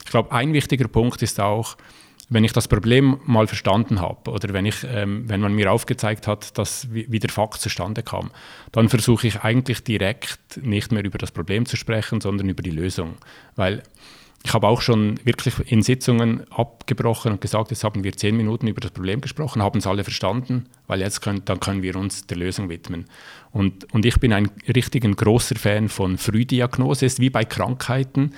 [0.05, 1.77] Ich glaube, ein wichtiger Punkt ist auch,
[2.31, 6.27] wenn ich das Problem mal verstanden habe oder wenn, ich, ähm, wenn man mir aufgezeigt
[6.27, 8.31] hat, dass, wie, wie der Fakt zustande kam,
[8.73, 12.71] dann versuche ich eigentlich direkt nicht mehr über das Problem zu sprechen, sondern über die
[12.71, 13.15] Lösung.
[13.57, 13.83] Weil
[14.47, 18.67] ich habe auch schon wirklich in Sitzungen abgebrochen und gesagt, jetzt haben wir zehn Minuten
[18.67, 22.27] über das Problem gesprochen, haben es alle verstanden, weil jetzt können, dann können wir uns
[22.27, 23.07] der Lösung widmen.
[23.53, 27.07] Und, und ich bin ein richtig ein großer Fan von Frühdiagnose.
[27.07, 28.35] Ist wie bei Krankheiten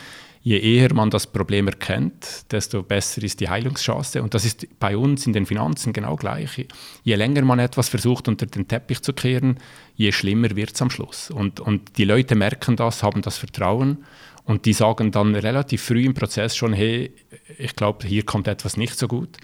[0.47, 4.23] je eher man das Problem erkennt, desto besser ist die Heilungschance.
[4.23, 6.69] Und das ist bei uns in den Finanzen genau gleich.
[7.03, 9.59] Je länger man etwas versucht, unter den Teppich zu kehren,
[9.97, 11.33] je schlimmer wird es am Schluss.
[11.33, 14.05] Und, und die Leute merken das, haben das Vertrauen
[14.45, 17.13] und die sagen dann relativ früh im Prozess schon, hey,
[17.59, 19.39] ich glaube, hier kommt etwas nicht so gut.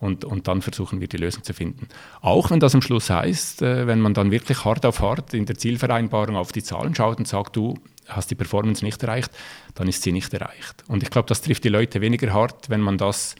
[0.00, 1.86] Und, und dann versuchen wir die Lösung zu finden.
[2.20, 5.46] Auch wenn das am Schluss heißt, äh, wenn man dann wirklich hart auf hart in
[5.46, 7.74] der Zielvereinbarung auf die Zahlen schaut und sagt, du,
[8.08, 9.30] hast die Performance nicht erreicht,
[9.74, 10.84] dann ist sie nicht erreicht.
[10.88, 13.34] Und ich glaube, das trifft die Leute weniger hart, wenn man das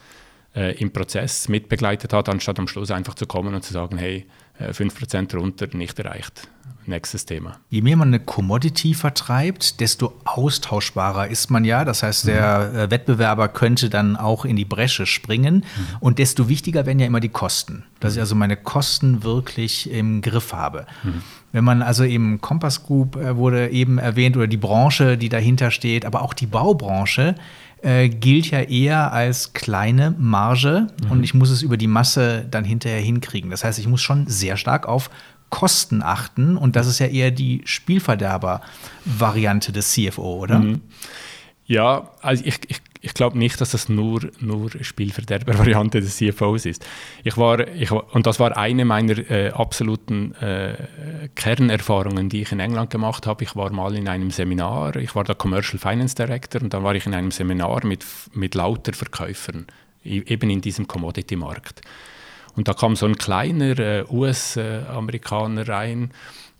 [0.54, 4.26] äh, im Prozess mitbegleitet hat, anstatt am Schluss einfach zu kommen und zu sagen, hey,
[4.58, 6.48] äh, 5% runter nicht erreicht.
[6.86, 7.60] Nächstes Thema.
[7.68, 11.84] Je mehr man eine Commodity vertreibt, desto austauschbarer ist man ja.
[11.84, 12.90] Das heißt, der mhm.
[12.90, 15.56] Wettbewerber könnte dann auch in die Bresche springen.
[15.56, 15.96] Mhm.
[16.00, 17.84] Und desto wichtiger werden ja immer die Kosten.
[18.00, 20.86] Dass ich also meine Kosten wirklich im Griff habe.
[21.02, 21.22] Mhm.
[21.52, 25.70] Wenn man also eben Compass Group äh, wurde eben erwähnt oder die Branche, die dahinter
[25.70, 27.34] steht, aber auch die Baubranche,
[27.82, 31.10] äh, gilt ja eher als kleine Marge mhm.
[31.10, 33.50] und ich muss es über die Masse dann hinterher hinkriegen.
[33.50, 35.10] Das heißt, ich muss schon sehr stark auf
[35.50, 40.58] Kosten achten und das ist ja eher die Spielverderber-Variante des CFO, oder?
[40.58, 40.82] Mhm.
[41.64, 46.86] Ja, also ich, ich, ich glaube nicht, dass das nur, nur Spielverderber-Variante des CFOs ist.
[47.24, 50.74] Ich war, ich, und das war eine meiner äh, absoluten äh,
[51.34, 53.44] Kernerfahrungen, die ich in England gemacht habe.
[53.44, 56.94] Ich war mal in einem Seminar, ich war da Commercial Finance Director und dann war
[56.94, 59.66] ich in einem Seminar mit, mit lauter Verkäufern,
[60.02, 61.82] eben in diesem Commodity-Markt.
[62.56, 66.10] Und da kam so ein kleiner äh, US-Amerikaner rein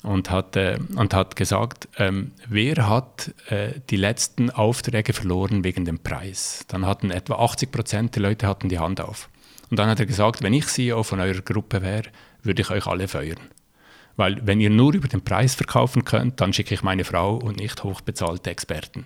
[0.08, 5.84] und hat, äh, und hat gesagt, ähm, wer hat äh, die letzten Aufträge verloren wegen
[5.84, 6.64] dem Preis?
[6.68, 9.28] Dann hatten etwa 80 Prozent der Leute hatten die Hand auf.
[9.70, 12.04] Und dann hat er gesagt, wenn ich CEO von eurer Gruppe wäre,
[12.42, 13.38] würde ich euch alle feuern.
[14.16, 17.58] Weil wenn ihr nur über den Preis verkaufen könnt, dann schicke ich meine Frau und
[17.58, 19.04] nicht hochbezahlte Experten.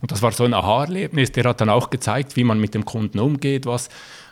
[0.00, 1.32] Und das war so ein Aha-Erlebnis.
[1.32, 3.88] Der hat dann auch gezeigt, wie man mit dem Kunden umgeht, was,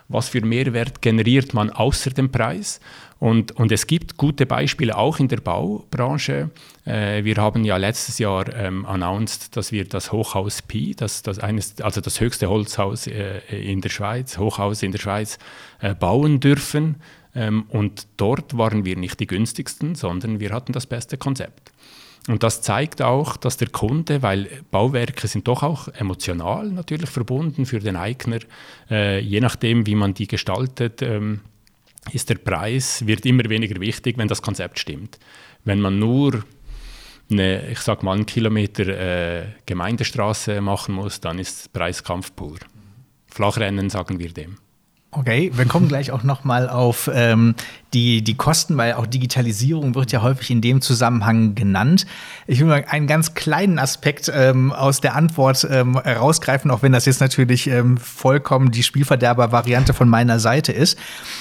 [0.07, 2.81] was für Mehrwert generiert man außer dem Preis.
[3.21, 6.51] Und, und es gibt gute Beispiele auch in der Baubranche.
[6.85, 11.41] Äh, wir haben ja letztes Jahr ähm, announced, dass wir das Hochhaus Pi, das, das,
[11.41, 15.39] eines, also das höchste Holzhaus äh, in der Schweiz, Hochhaus in der Schweiz,
[15.81, 16.97] äh, bauen dürfen.
[17.35, 21.73] Ähm, und dort waren wir nicht die günstigsten, sondern wir hatten das beste Konzept.
[22.29, 27.65] Und das zeigt auch, dass der Kunde, weil Bauwerke sind doch auch emotional natürlich verbunden
[27.65, 28.39] für den Eigner,
[28.91, 31.41] äh, je nachdem, wie man die gestaltet, ähm,
[32.13, 35.19] ist der Preis wird immer weniger wichtig, wenn das Konzept stimmt.
[35.65, 36.45] Wenn man nur
[37.31, 42.59] eine, ich sag mal, einen Kilometer äh, Gemeindestraße machen muss, dann ist Preiskampf pur.
[43.27, 44.59] Flachrennen sagen wir dem.
[45.11, 47.55] Okay, wir kommen gleich auch noch mal auf ähm,
[47.95, 52.05] die, die Kosten, weil auch Digitalisierung wird ja häufig in dem Zusammenhang genannt.
[52.47, 56.93] Ich will mal einen ganz kleinen Aspekt ähm, aus der Antwort ähm, herausgreifen, auch wenn
[56.93, 60.99] das jetzt natürlich ähm, vollkommen die Spielverderber-Variante von meiner Seite ist.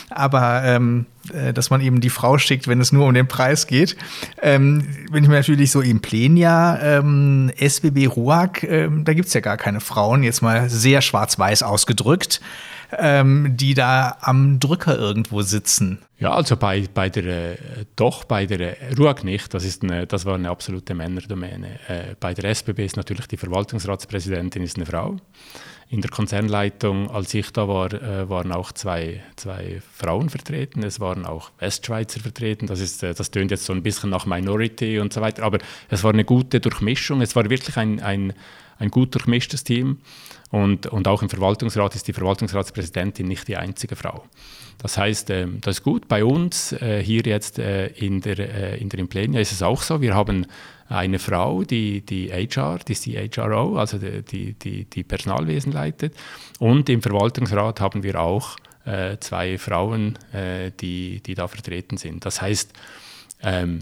[0.10, 3.68] Aber ähm, äh, dass man eben die Frau schickt, wenn es nur um den Preis
[3.68, 3.98] geht.
[4.42, 9.34] Ähm, wenn ich mir natürlich so im Plenia, ähm, SBB Ruag, ähm, da gibt es
[9.34, 12.40] ja gar keine Frauen, jetzt mal sehr schwarz-weiß ausgedrückt
[12.92, 16.00] ähm, die da am Drücker irgendwo sitzen.
[16.20, 20.26] Ja, also bei, bei der, äh, doch bei der RUAG nicht, das, ist eine, das
[20.26, 21.80] war eine absolute Männerdomäne.
[21.88, 25.18] Äh, bei der SBB ist natürlich die Verwaltungsratspräsidentin ist eine Frau.
[25.90, 30.84] In der Konzernleitung, als ich da war, äh, waren auch zwei, zwei Frauen vertreten.
[30.84, 32.68] Es waren auch Westschweizer vertreten.
[32.68, 35.44] Das, ist, das tönt jetzt so ein bisschen nach Minority und so weiter.
[35.44, 37.22] Aber es war eine gute Durchmischung.
[37.22, 38.34] Es war wirklich ein, ein,
[38.80, 40.00] ein gut durchmischtes Team.
[40.50, 44.24] Und, und auch im Verwaltungsrat ist die Verwaltungsratspräsidentin nicht die einzige Frau.
[44.78, 46.08] Das heißt, äh, das ist gut.
[46.08, 49.82] Bei uns äh, hier jetzt äh, in der, äh, in der Implenia ist es auch
[49.82, 50.02] so.
[50.02, 50.46] Wir haben
[50.88, 56.16] eine Frau, die, die HR, die CHRO, also die, die, die Personalwesen leitet.
[56.60, 58.56] Und im Verwaltungsrat haben wir auch
[59.20, 60.18] zwei Frauen,
[60.80, 62.24] die, die da vertreten sind.
[62.24, 62.72] Das heißt,
[63.44, 63.82] ähm,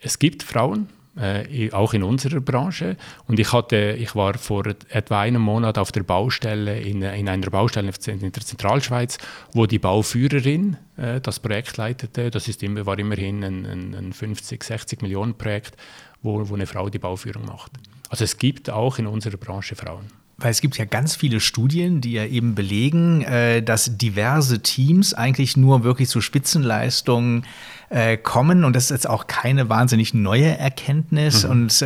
[0.00, 0.88] es gibt Frauen,
[1.20, 2.96] äh, auch in unserer Branche.
[3.26, 7.50] Und ich, hatte, ich war vor etwa einem Monat auf der Baustelle, in, in einer
[7.50, 9.18] Baustelle in der Zentralschweiz,
[9.52, 12.30] wo die Bauführerin äh, das Projekt leitete.
[12.30, 15.76] Das ist immer, war immerhin ein, ein, ein 50, 60 Millionen Projekt,
[16.22, 17.72] wo, wo eine Frau die Bauführung macht.
[18.08, 20.19] Also es gibt auch in unserer Branche Frauen.
[20.40, 25.14] Weil es gibt ja ganz viele Studien, die ja eben belegen, äh, dass diverse Teams
[25.14, 27.44] eigentlich nur wirklich zu Spitzenleistungen
[27.90, 28.64] äh, kommen.
[28.64, 31.44] Und das ist jetzt auch keine wahnsinnig neue Erkenntnis.
[31.44, 31.50] Mhm.
[31.50, 31.84] Und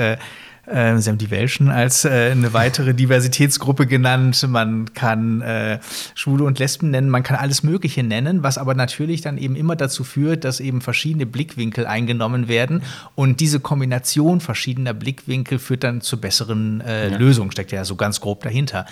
[0.67, 4.47] äh, Sie haben die Welschen als äh, eine weitere Diversitätsgruppe genannt.
[4.49, 5.79] Man kann äh,
[6.15, 9.77] Schwule und Lesben nennen, man kann alles Mögliche nennen, was aber natürlich dann eben immer
[9.77, 12.83] dazu führt, dass eben verschiedene Blickwinkel eingenommen werden.
[13.15, 17.17] Und diese Kombination verschiedener Blickwinkel führt dann zu besseren äh, ja.
[17.17, 18.87] Lösungen, steckt ja so ganz grob dahinter.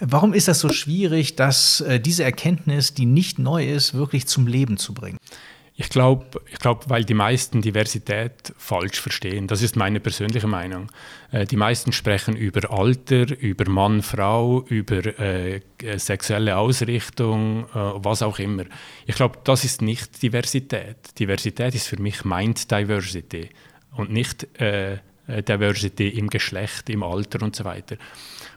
[0.00, 4.46] Warum ist das so schwierig, dass äh, diese Erkenntnis, die nicht neu ist, wirklich zum
[4.46, 5.18] Leben zu bringen?
[5.80, 9.46] Ich glaube, ich glaub, weil die meisten Diversität falsch verstehen.
[9.46, 10.90] Das ist meine persönliche Meinung.
[11.30, 15.60] Äh, die meisten sprechen über Alter, über Mann, Frau, über äh,
[15.96, 18.64] sexuelle Ausrichtung, äh, was auch immer.
[19.06, 20.96] Ich glaube, das ist nicht Diversität.
[21.16, 23.48] Diversität ist für mich Mind Diversity
[23.92, 24.94] und nicht äh,
[25.28, 27.98] äh, Diversity im Geschlecht, im Alter und so weiter.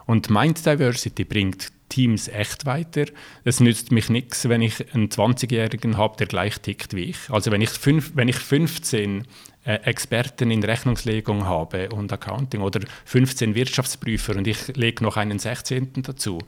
[0.07, 3.05] Und Mind Diversity bringt Teams echt weiter.
[3.43, 7.17] Es nützt mich nichts, wenn ich einen 20-Jährigen habe, der gleich tickt wie ich.
[7.29, 9.27] Also wenn ich, fünf, wenn ich 15
[9.65, 15.37] äh, Experten in Rechnungslegung habe und Accounting oder 15 Wirtschaftsprüfer und ich lege noch einen
[15.37, 15.91] 16.
[16.01, 16.39] dazu,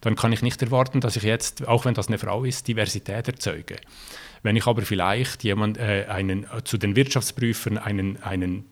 [0.00, 3.28] dann kann ich nicht erwarten, dass ich jetzt, auch wenn das eine Frau ist, Diversität
[3.28, 3.76] erzeuge.
[4.42, 8.64] Wenn ich aber vielleicht jemand, äh, einen, zu den Wirtschaftsprüfern einen, einen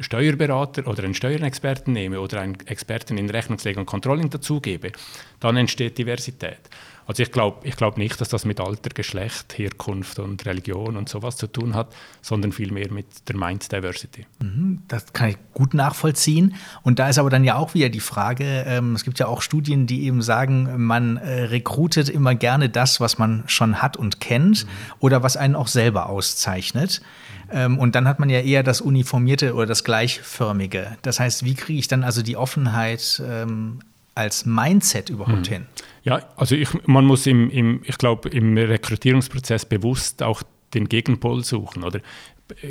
[0.00, 4.92] Steuerberater oder einen Steuerexperten nehme oder einen Experten in Rechnungslegung und Controlling dazugebe,
[5.40, 6.58] dann entsteht Diversität.
[7.06, 11.08] Also ich glaube ich glaub nicht, dass das mit Alter, Geschlecht, Herkunft und Religion und
[11.08, 14.26] sowas zu tun hat, sondern vielmehr mit der Mind Diversity.
[14.40, 16.54] Mhm, das kann ich gut nachvollziehen.
[16.82, 19.42] Und da ist aber dann ja auch wieder die Frage, ähm, es gibt ja auch
[19.42, 24.20] Studien, die eben sagen, man äh, rekrutet immer gerne das, was man schon hat und
[24.20, 24.70] kennt mhm.
[25.00, 27.02] oder was einen auch selber auszeichnet.
[27.50, 30.96] Ähm, und dann hat man ja eher das Uniformierte oder das Gleichförmige.
[31.02, 33.80] Das heißt, wie kriege ich dann also die Offenheit ähm,
[34.14, 35.52] als Mindset überhaupt mhm.
[35.52, 35.66] hin?
[36.02, 40.42] Ja, also ich, man muss im, im ich glaube, im Rekrutierungsprozess bewusst auch
[40.74, 41.84] den Gegenpol suchen.
[41.84, 42.00] Oder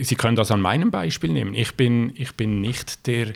[0.01, 1.55] Sie können das an meinem Beispiel nehmen.
[1.55, 3.33] Ich bin, ich bin nicht der,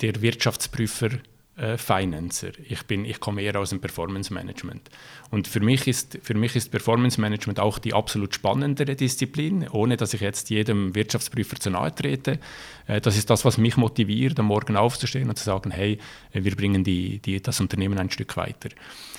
[0.00, 1.10] der Wirtschaftsprüfer
[1.56, 2.50] äh, Financer.
[2.68, 4.90] Ich, bin, ich komme eher aus dem Performance Management.
[5.30, 9.96] Und für mich, ist, für mich ist Performance Management auch die absolut spannendere Disziplin, ohne
[9.96, 12.40] dass ich jetzt jedem Wirtschaftsprüfer zu nahe trete.
[12.86, 15.98] Äh, das ist das, was mich motiviert, am Morgen aufzustehen und zu sagen, hey,
[16.32, 18.68] wir bringen die, die, das Unternehmen ein Stück weiter.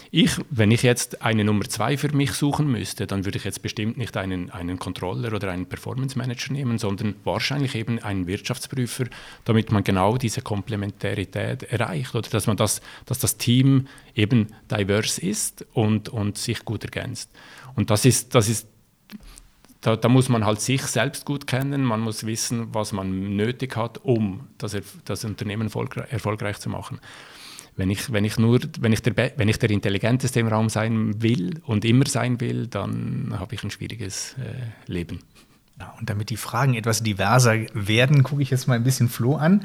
[0.10, 3.62] Ich, wenn ich jetzt eine Nummer zwei für mich suchen müsste, dann würde ich jetzt
[3.62, 9.06] bestimmt nicht einen, einen Controller oder einen Performance Manager nehmen, sondern wahrscheinlich eben einen Wirtschaftsprüfer,
[9.44, 15.18] damit man genau diese Komplementarität erreicht oder dass man das, dass das Team eben divers
[15.18, 17.30] ist und, und sich gut ergänzt.
[17.76, 18.68] Und das ist, das ist
[19.88, 23.78] da, da, muss man halt sich selbst gut kennen, man muss wissen, was man nötig
[23.78, 25.72] hat, um das, das Unternehmen
[26.10, 27.00] erfolgreich zu machen.
[27.78, 31.22] Wenn ich, wenn ich nur, wenn ich, der, wenn ich der Intelligenteste im Raum sein
[31.22, 35.20] will und immer sein will, dann habe ich ein schwieriges äh, Leben.
[35.80, 39.36] Ja, und damit die Fragen etwas diverser werden, gucke ich jetzt mal ein bisschen Flo
[39.36, 39.64] an,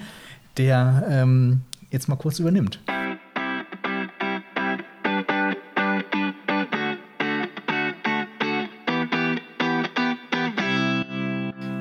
[0.57, 2.79] der ähm, jetzt mal kurz übernimmt.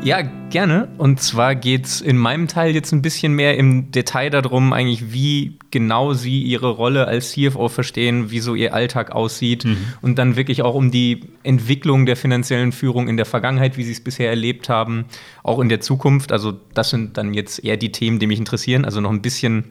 [0.03, 0.87] Ja, gerne.
[0.97, 5.13] Und zwar geht es in meinem Teil jetzt ein bisschen mehr im Detail darum, eigentlich,
[5.13, 9.77] wie genau Sie Ihre Rolle als CFO verstehen, wie so Ihr Alltag aussieht mhm.
[10.01, 13.91] und dann wirklich auch um die Entwicklung der finanziellen Führung in der Vergangenheit, wie Sie
[13.91, 15.05] es bisher erlebt haben,
[15.43, 16.31] auch in der Zukunft.
[16.31, 19.65] Also das sind dann jetzt eher die Themen, die mich interessieren, also noch ein bisschen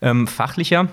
[0.00, 0.84] ähm, fachlicher.
[0.84, 0.90] Mhm.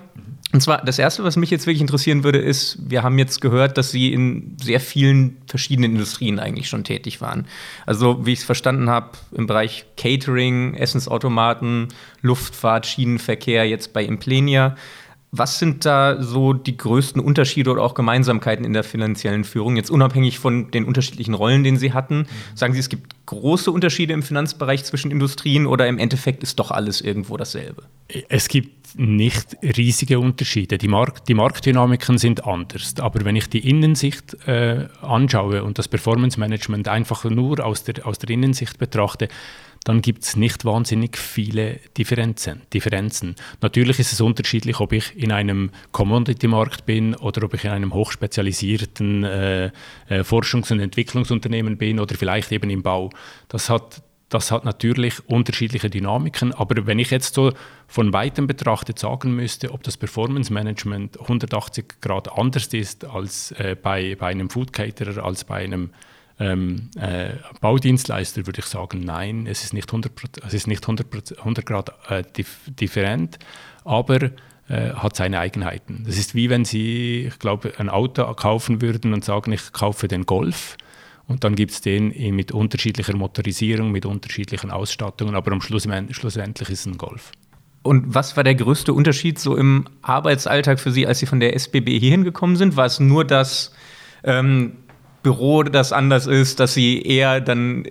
[0.53, 3.75] Und zwar das Erste, was mich jetzt wirklich interessieren würde, ist, wir haben jetzt gehört,
[3.79, 7.47] dass Sie in sehr vielen verschiedenen Industrien eigentlich schon tätig waren.
[7.87, 11.87] Also wie ich es verstanden habe, im Bereich Catering, Essensautomaten,
[12.21, 14.75] Luftfahrt, Schienenverkehr, jetzt bei Implenia.
[15.35, 19.77] Was sind da so die größten Unterschiede oder auch Gemeinsamkeiten in der finanziellen Führung?
[19.77, 22.27] Jetzt unabhängig von den unterschiedlichen Rollen, den Sie hatten.
[22.53, 26.69] Sagen Sie, es gibt große Unterschiede im Finanzbereich zwischen Industrien oder im Endeffekt ist doch
[26.69, 27.81] alles irgendwo dasselbe?
[28.29, 30.77] Es gibt nicht riesige Unterschiede.
[30.77, 32.93] Die, Markt, die Marktdynamiken sind anders.
[32.99, 38.05] Aber wenn ich die Innensicht äh, anschaue und das Performance Management einfach nur aus der,
[38.05, 39.29] aus der Innensicht betrachte,
[39.83, 43.35] dann gibt es nicht wahnsinnig viele Differenzen, Differenzen.
[43.61, 47.93] Natürlich ist es unterschiedlich, ob ich in einem Commodity-Markt bin oder ob ich in einem
[47.93, 49.71] hochspezialisierten äh, äh,
[50.23, 53.09] Forschungs- und Entwicklungsunternehmen bin oder vielleicht eben im Bau.
[53.49, 57.53] Das hat das hat natürlich unterschiedliche Dynamiken, aber wenn ich jetzt so
[57.87, 63.75] von weitem betrachtet sagen müsste, ob das Performance Management 180 Grad anders ist als äh,
[63.79, 65.91] bei, bei einem Food Caterer, als bei einem
[66.43, 67.29] ähm, äh,
[67.61, 70.11] Baudienstleister, würde ich sagen, nein, es ist nicht 100,
[70.45, 73.39] es ist nicht 100, 100 Grad äh, dif different,
[73.85, 74.31] aber
[74.67, 76.03] äh, hat seine Eigenheiten.
[76.05, 80.07] Das ist wie wenn Sie, ich glaube, ein Auto kaufen würden und sagen, ich kaufe
[80.07, 80.77] den Golf
[81.27, 86.69] und dann gibt es den mit unterschiedlicher Motorisierung, mit unterschiedlichen Ausstattungen, aber am Schluss, schlussendlich
[86.69, 87.31] ist es ein Golf.
[87.83, 91.53] Und was war der größte Unterschied so im Arbeitsalltag für Sie, als Sie von der
[91.55, 92.77] SBB hierhin gekommen sind?
[92.77, 93.73] War es nur das,
[94.23, 94.77] ähm,
[95.23, 97.85] Büro das anders ist, dass sie eher dann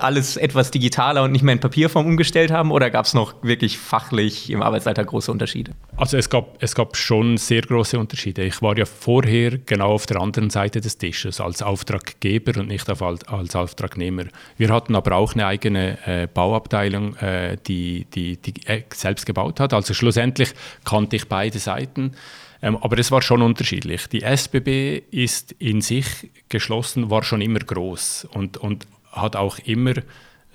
[0.00, 2.70] alles etwas digitaler und nicht mehr in Papierform umgestellt haben?
[2.72, 5.72] Oder gab es noch wirklich fachlich im Arbeitsalltag große Unterschiede?
[5.96, 8.42] Also es gab, es gab schon sehr große Unterschiede.
[8.42, 12.88] Ich war ja vorher genau auf der anderen Seite des Tisches als Auftraggeber und nicht
[12.88, 14.24] als Auftragnehmer.
[14.56, 18.54] Wir hatten aber auch eine eigene äh, Bauabteilung, äh, die, die, die
[18.94, 19.74] selbst gebaut hat.
[19.74, 22.12] Also schlussendlich kannte ich beide Seiten.
[22.62, 24.06] Ähm, aber es war schon unterschiedlich.
[24.08, 29.94] Die SBB ist in sich geschlossen, war schon immer groß und, und hat auch immer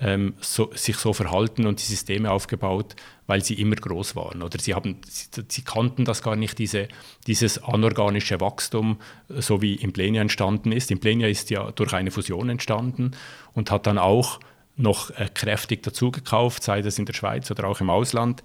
[0.00, 2.94] ähm, so, sich so verhalten und die Systeme aufgebaut,
[3.26, 4.42] weil sie immer groß waren.
[4.42, 6.88] Oder sie, haben, sie, sie kannten das gar nicht, diese,
[7.26, 10.90] dieses anorganische Wachstum, so wie Implenia entstanden ist.
[10.90, 13.12] Implenia ist ja durch eine Fusion entstanden
[13.54, 14.38] und hat dann auch
[14.76, 18.42] noch äh, kräftig dazugekauft, sei das in der Schweiz oder auch im Ausland,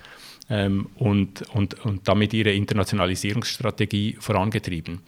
[0.52, 5.00] ähm, und, und, und damit ihre Internationalisierungsstrategie vorangetrieben.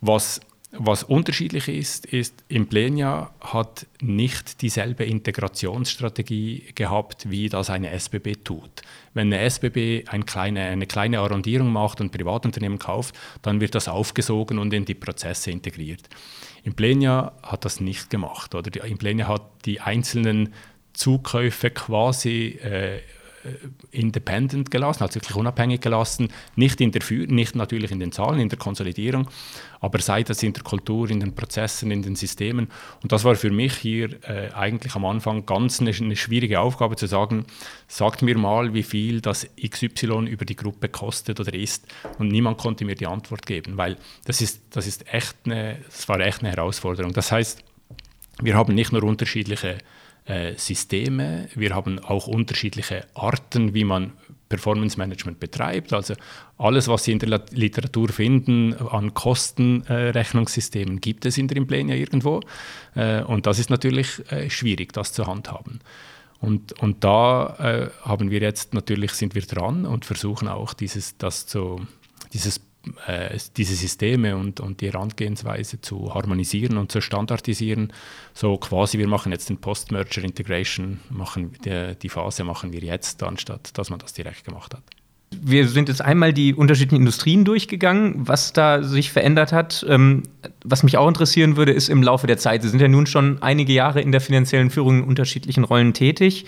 [0.00, 0.40] Was
[0.74, 8.80] was unterschiedlich ist, ist, Implenia hat nicht dieselbe Integrationsstrategie gehabt, wie das eine SBB tut.
[9.12, 13.86] Wenn eine SBB eine kleine, eine kleine Arrondierung macht und Privatunternehmen kauft, dann wird das
[13.86, 16.08] aufgesogen und in die Prozesse integriert.
[16.64, 18.54] Implenia hat das nicht gemacht.
[18.54, 18.82] Oder?
[18.86, 20.54] Implenia hat die einzelnen
[20.94, 23.00] Zukäufe quasi äh,
[23.90, 28.38] independent gelassen, also wirklich unabhängig gelassen, nicht, in der Führ nicht natürlich in den Zahlen,
[28.38, 29.28] in der Konsolidierung,
[29.80, 32.68] aber sei das in der Kultur, in den Prozessen, in den Systemen.
[33.02, 36.96] Und das war für mich hier äh, eigentlich am Anfang ganz eine, eine, schwierige Aufgabe
[36.96, 37.46] zu sagen,
[37.88, 41.86] sagt mir mal, wie viel das XY über die Gruppe kostet oder ist.
[42.18, 46.08] Und niemand konnte mir die Antwort geben, weil das ist, das ist echt eine, das
[46.08, 47.12] war echt eine Herausforderung.
[47.12, 47.64] Das heißt,
[48.40, 49.78] wir haben nicht nur unterschiedliche
[50.24, 51.48] äh, Systeme.
[51.54, 54.12] Wir haben auch unterschiedliche Arten, wie man
[54.48, 55.94] Performance Management betreibt.
[55.94, 56.14] Also
[56.58, 61.96] alles, was Sie in der Literatur finden an Kostenrechnungssystemen, äh, gibt es in der Implenia
[61.96, 62.40] irgendwo.
[62.94, 65.80] Äh, und das ist natürlich äh, schwierig, das zu handhaben.
[66.38, 71.16] Und, und da äh, haben wir jetzt natürlich sind wir dran und versuchen auch dieses,
[71.16, 71.86] das zu,
[72.34, 72.60] dieses
[73.06, 77.92] äh, diese Systeme und, und die Herangehensweise zu harmonisieren und zu standardisieren.
[78.34, 83.22] So quasi, wir machen jetzt den Post-Merger Integration, machen die, die Phase machen wir jetzt,
[83.22, 84.82] anstatt dass man das direkt gemacht hat.
[85.40, 89.84] Wir sind jetzt einmal die unterschiedlichen Industrien durchgegangen, was da sich verändert hat.
[89.88, 90.24] Ähm,
[90.64, 92.62] was mich auch interessieren würde, ist im Laufe der Zeit.
[92.62, 96.44] Sie sind ja nun schon einige Jahre in der finanziellen Führung in unterschiedlichen Rollen tätig.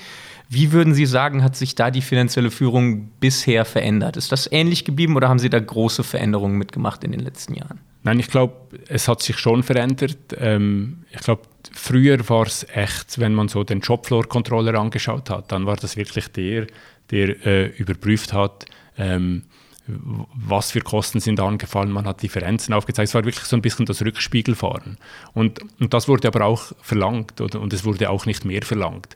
[0.48, 4.16] Wie würden Sie sagen, hat sich da die finanzielle Führung bisher verändert?
[4.16, 7.80] Ist das ähnlich geblieben oder haben Sie da große Veränderungen mitgemacht in den letzten Jahren?
[8.02, 8.54] Nein, ich glaube,
[8.88, 10.18] es hat sich schon verändert.
[10.38, 15.64] Ähm, ich glaube, früher war es echt, wenn man so den Shopfloor-Controller angeschaut hat, dann
[15.64, 16.66] war das wirklich der,
[17.10, 18.66] der äh, überprüft hat,
[18.98, 19.44] ähm,
[19.86, 23.08] was für Kosten sind angefallen, man hat Differenzen aufgezeigt.
[23.08, 24.96] Es war wirklich so ein bisschen das Rückspiegelfahren.
[25.34, 29.14] Und, und das wurde aber auch verlangt oder, und es wurde auch nicht mehr verlangt.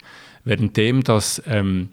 [0.48, 1.90] Währenddem, dass ähm,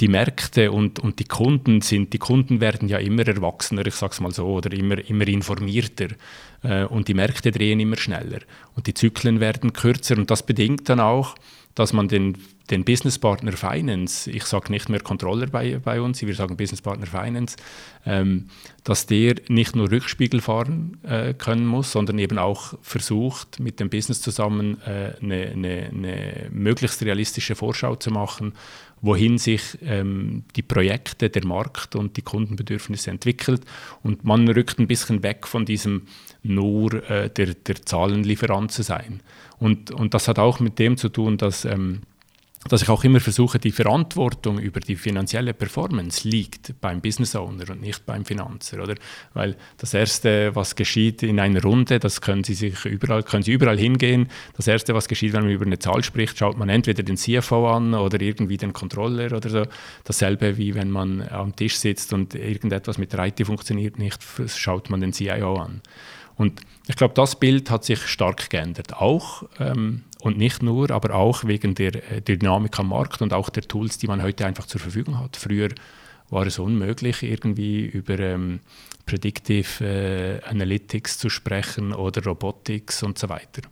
[0.00, 4.12] die Märkte und, und die Kunden sind, die Kunden werden ja immer erwachsener, ich sage
[4.12, 6.08] es mal so, oder immer, immer informierter
[6.62, 8.40] äh, und die Märkte drehen immer schneller.
[8.74, 10.16] Und die Zyklen werden kürzer.
[10.16, 11.36] Und das bedingt dann auch,
[11.74, 12.36] dass man den,
[12.70, 16.80] den Business Partner Finance, ich sage nicht mehr Controller bei, bei uns, wir sagen Business
[16.80, 17.56] Partner Finance,
[18.06, 18.46] ähm,
[18.84, 23.90] dass der nicht nur Rückspiegel fahren äh, können muss, sondern eben auch versucht, mit dem
[23.90, 28.54] Business zusammen äh, eine, eine, eine möglichst realistische Vorschau zu machen,
[29.02, 33.62] wohin sich ähm, die Projekte, der Markt und die Kundenbedürfnisse entwickelt.
[34.02, 36.02] Und man rückt ein bisschen weg von diesem
[36.42, 39.20] nur äh, der, der Zahlenlieferant zu sein.
[39.58, 42.00] Und, und das hat auch mit dem zu tun, dass, ähm,
[42.68, 47.68] dass ich auch immer versuche, die Verantwortung über die finanzielle Performance liegt beim Business Owner
[47.70, 48.94] und nicht beim Finanzer, oder?
[49.34, 53.52] Weil das Erste, was geschieht in einer Runde, das können Sie sich überall, können Sie
[53.52, 54.28] überall hingehen.
[54.56, 57.68] Das Erste, was geschieht, wenn man über eine Zahl spricht, schaut man entweder den CFO
[57.68, 59.66] an oder irgendwie den Controller oder so.
[60.04, 64.90] Dasselbe wie wenn man am Tisch sitzt und irgendetwas mit der IT funktioniert nicht, schaut
[64.90, 65.82] man den CIO an.
[66.36, 68.94] Und ich glaube, das Bild hat sich stark geändert.
[68.94, 73.50] Auch ähm, und nicht nur, aber auch wegen der äh, Dynamik am Markt und auch
[73.50, 75.36] der Tools, die man heute einfach zur Verfügung hat.
[75.36, 75.68] Früher
[76.30, 78.60] war es unmöglich, irgendwie über ähm,
[79.04, 83.62] Predictive äh, Analytics zu sprechen oder Robotics und so weiter.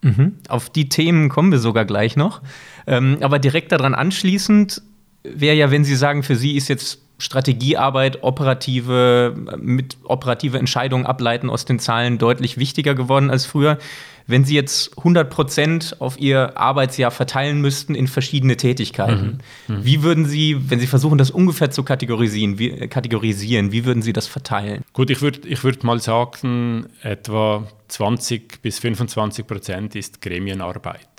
[0.00, 0.38] Mhm.
[0.48, 2.40] Auf die Themen kommen wir sogar gleich noch.
[2.86, 4.80] Ähm, aber direkt daran anschließend
[5.24, 11.50] wäre ja, wenn Sie sagen, für Sie ist jetzt Strategiearbeit, operative, mit operative Entscheidungen ableiten
[11.50, 13.78] aus den Zahlen deutlich wichtiger geworden als früher.
[14.26, 19.76] Wenn Sie jetzt 100 Prozent auf Ihr Arbeitsjahr verteilen müssten in verschiedene Tätigkeiten, mhm.
[19.76, 19.84] Mhm.
[19.84, 24.12] wie würden Sie, wenn Sie versuchen, das ungefähr zu kategorisieren, wie, kategorisieren, wie würden Sie
[24.12, 24.82] das verteilen?
[24.92, 31.11] Gut, ich würde ich würd mal sagen, etwa 20 bis 25 Prozent ist Gremienarbeit.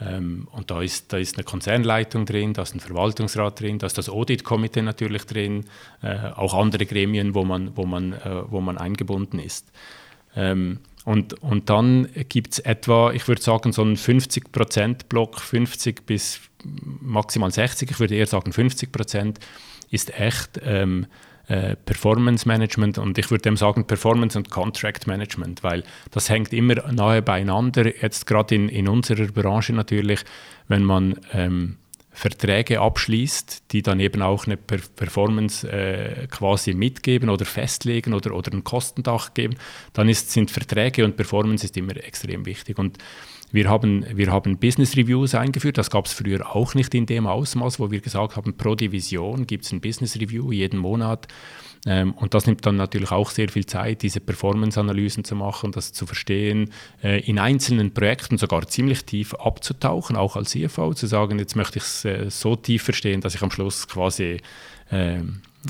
[0.00, 3.86] Ähm, und da ist, da ist eine Konzernleitung drin, da ist ein Verwaltungsrat drin, da
[3.86, 5.66] ist das Audit-Komitee natürlich drin,
[6.02, 9.70] äh, auch andere Gremien, wo man, wo man, äh, wo man eingebunden ist.
[10.34, 16.40] Ähm, und, und dann gibt es etwa, ich würde sagen, so einen 50%-Block, 50 bis
[16.64, 19.38] maximal 60, ich würde eher sagen 50 Prozent,
[19.90, 21.06] ist echt ähm,
[21.48, 26.52] äh, Performance Management und ich würde dem sagen Performance und Contract Management, weil das hängt
[26.52, 27.86] immer nahe beieinander.
[28.00, 30.20] Jetzt gerade in, in unserer Branche natürlich,
[30.68, 31.76] wenn man ähm,
[32.14, 38.34] Verträge abschließt, die dann eben auch eine per Performance äh, quasi mitgeben oder festlegen oder,
[38.34, 39.56] oder ein Kostendach geben,
[39.92, 42.78] dann ist, sind Verträge und Performance ist immer extrem wichtig.
[42.78, 42.98] Und
[43.54, 47.28] wir haben, wir haben Business Reviews eingeführt, das gab es früher auch nicht in dem
[47.28, 51.28] Ausmaß, wo wir gesagt haben, pro Division gibt es ein Business Review jeden Monat.
[51.86, 55.92] Ähm, und das nimmt dann natürlich auch sehr viel Zeit, diese Performance-Analysen zu machen, das
[55.92, 61.38] zu verstehen, äh, in einzelnen Projekten sogar ziemlich tief abzutauchen, auch als CFO, zu sagen,
[61.38, 64.38] jetzt möchte ich es äh, so tief verstehen, dass ich am Schluss quasi
[64.90, 65.20] äh,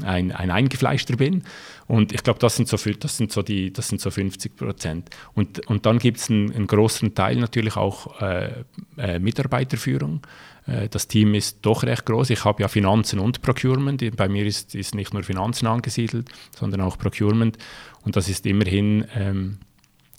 [0.03, 1.43] ein, ein Eingefleischter bin.
[1.87, 5.11] Und ich glaube, das sind so, das sind so, die, das sind so 50 Prozent.
[5.35, 8.65] Und, und dann gibt es einen, einen, großen Teil natürlich auch äh,
[8.97, 10.23] äh, Mitarbeiterführung.
[10.67, 12.31] Äh, das Team ist doch recht groß.
[12.31, 14.17] Ich habe ja Finanzen und Procurement.
[14.17, 17.59] Bei mir ist, ist nicht nur Finanzen angesiedelt, sondern auch Procurement.
[18.03, 19.59] Und das ist immerhin ähm,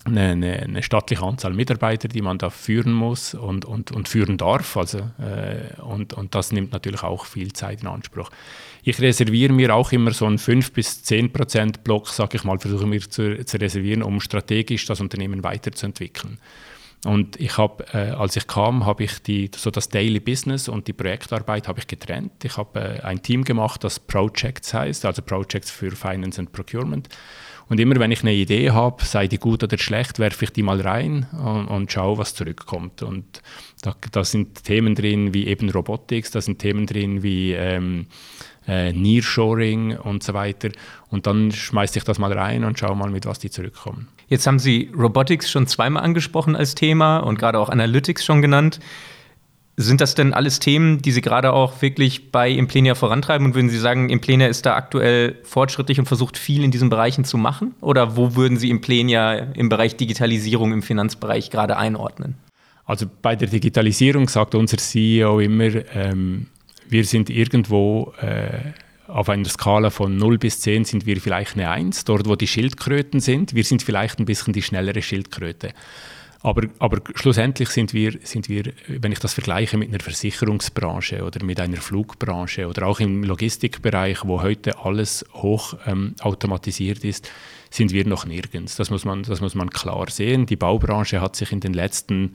[0.05, 4.37] eine, eine, eine, stattliche Anzahl Mitarbeiter, die man da führen muss und, und, und führen
[4.37, 4.77] darf.
[4.77, 8.29] Also, äh, und, und das nimmt natürlich auch viel Zeit in Anspruch.
[8.87, 12.59] Ich reserviere mir auch immer so einen 5 bis 10 Prozent Block, sage ich mal,
[12.59, 16.37] versuche mir zu, zu reservieren, um strategisch das Unternehmen weiterzuentwickeln.
[17.03, 20.87] Und ich habe, äh, als ich kam, habe ich die, so das Daily Business und
[20.87, 22.43] die Projektarbeit habe ich getrennt.
[22.43, 27.09] Ich habe äh, ein Team gemacht, das Projects heißt, also Projects für Finance and Procurement.
[27.67, 30.61] Und immer wenn ich eine Idee habe, sei die gut oder schlecht, werfe ich die
[30.61, 33.01] mal rein und, und schaue, was zurückkommt.
[33.01, 33.41] Und
[33.81, 38.05] da, da, sind Themen drin wie eben Robotics, da sind Themen drin wie ähm,
[38.67, 40.69] äh, Nearshoring und so weiter.
[41.09, 44.07] Und dann schmeiße ich das mal rein und schaue mal, mit was die zurückkommen.
[44.27, 48.79] Jetzt haben Sie Robotics schon zweimal angesprochen als Thema und gerade auch Analytics schon genannt.
[49.77, 53.45] Sind das denn alles Themen, die Sie gerade auch wirklich bei Implenia vorantreiben?
[53.45, 57.25] Und würden Sie sagen, Implenia ist da aktuell fortschrittlich und versucht viel in diesen Bereichen
[57.25, 57.75] zu machen?
[57.81, 62.35] Oder wo würden Sie Implenia im Bereich Digitalisierung im Finanzbereich gerade einordnen?
[62.85, 66.47] Also bei der Digitalisierung sagt unser CEO immer, ähm,
[66.89, 68.73] wir sind irgendwo äh,
[69.07, 72.47] auf einer Skala von 0 bis 10 sind wir vielleicht eine 1, dort wo die
[72.47, 73.53] Schildkröten sind.
[73.53, 75.73] Wir sind vielleicht ein bisschen die schnellere Schildkröte.
[76.41, 81.43] Aber, aber schlussendlich sind wir, sind wir, wenn ich das vergleiche mit einer Versicherungsbranche oder
[81.43, 87.31] mit einer Flugbranche oder auch im Logistikbereich, wo heute alles hoch ähm, automatisiert ist,
[87.71, 88.75] sind wir noch nirgends.
[88.75, 90.45] Das muss, man, das muss man klar sehen.
[90.45, 92.33] Die Baubranche hat sich in den letzten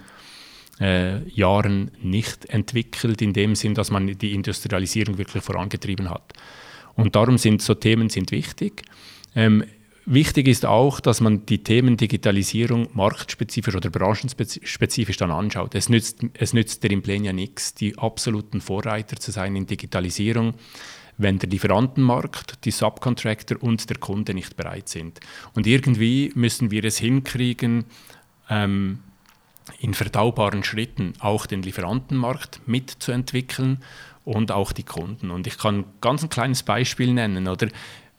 [0.81, 6.33] äh, Jahren nicht entwickelt, in dem Sinn, dass man die Industrialisierung wirklich vorangetrieben hat.
[6.95, 8.83] Und darum sind so Themen sind wichtig.
[9.35, 9.65] Ähm,
[10.13, 15.77] Wichtig ist auch, dass man die Themen Digitalisierung marktspezifisch oder branchenspezifisch dann anschaut.
[15.77, 20.55] Es nützt, es nützt der Implen ja nichts, die absoluten Vorreiter zu sein in Digitalisierung,
[21.19, 25.21] wenn der Lieferantenmarkt, die Subcontractor und der Kunde nicht bereit sind.
[25.55, 27.85] Und irgendwie müssen wir es hinkriegen,
[28.49, 28.99] ähm,
[29.79, 33.83] in verdaubaren Schritten auch den Lieferantenmarkt mitzuentwickeln
[34.25, 35.31] und auch die Kunden.
[35.31, 37.69] Und ich kann ganz ein kleines Beispiel nennen, oder?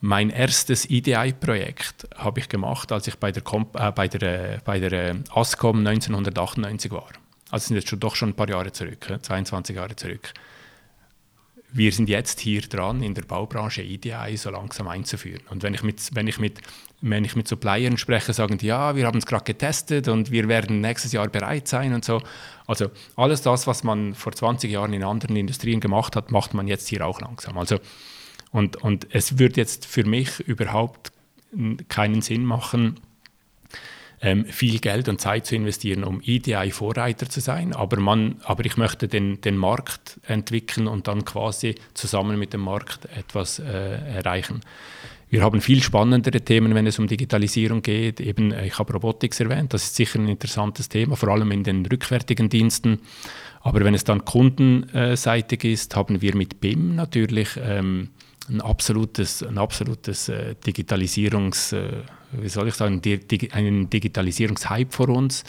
[0.04, 4.80] Mein erstes EDI-Projekt habe ich gemacht, als ich bei der, Comp äh, bei der, bei
[4.80, 7.10] der äh, ASCOM 1998 war.
[7.52, 10.34] Also sind jetzt schon, doch schon ein paar Jahre zurück, 22 Jahre zurück.
[11.74, 15.42] Wir sind jetzt hier dran, in der Baubranche EDI so langsam einzuführen.
[15.50, 16.60] Und wenn ich mit, wenn ich mit,
[17.02, 20.48] wenn ich mit Suppliern spreche, sagen die, ja, wir haben es gerade getestet und wir
[20.48, 22.22] werden nächstes Jahr bereit sein und so.
[22.68, 26.68] Also alles das, was man vor 20 Jahren in anderen Industrien gemacht hat, macht man
[26.68, 27.58] jetzt hier auch langsam.
[27.58, 27.80] Also
[28.52, 31.12] und, und es würde jetzt für mich überhaupt
[31.88, 33.00] keinen Sinn machen,
[34.22, 37.74] ähm, viel Geld und Zeit zu investieren, um EDI-Vorreiter zu sein.
[37.74, 42.62] Aber, man, aber ich möchte den, den Markt entwickeln und dann quasi zusammen mit dem
[42.62, 43.64] Markt etwas äh,
[44.16, 44.62] erreichen.
[45.30, 48.20] Wir haben viel spannendere Themen, wenn es um Digitalisierung geht.
[48.20, 51.64] Eben, äh, ich habe Robotics erwähnt, das ist sicher ein interessantes Thema, vor allem in
[51.64, 53.00] den rückwärtigen Diensten.
[53.62, 58.10] Aber wenn es dann kundenseitig ist, haben wir mit BIM natürlich ähm,
[58.50, 65.10] ein absolutes, ein absolutes äh, Digitalisierungs, äh, wie soll ich sagen, di einen Digitalisierungshype vor
[65.10, 65.44] uns.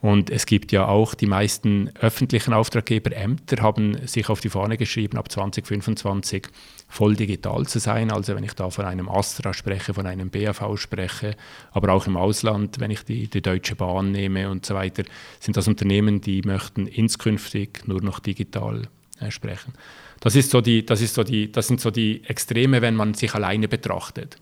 [0.00, 4.78] Und es gibt ja auch die meisten öffentlichen Auftraggeber, Ämter haben sich auf die Fahne
[4.78, 6.48] geschrieben, ab 2025
[6.88, 8.10] voll digital zu sein.
[8.10, 11.36] Also wenn ich da von einem Astra spreche, von einem BAV spreche,
[11.72, 15.02] aber auch im Ausland, wenn ich die, die Deutsche Bahn nehme und so weiter,
[15.38, 18.88] sind das Unternehmen, die möchten inskünftig nur noch digital
[19.20, 19.74] äh, sprechen.
[20.20, 23.14] Das, ist so die, das, ist so die, das sind so die Extreme, wenn man
[23.14, 24.36] sich alleine betrachtet.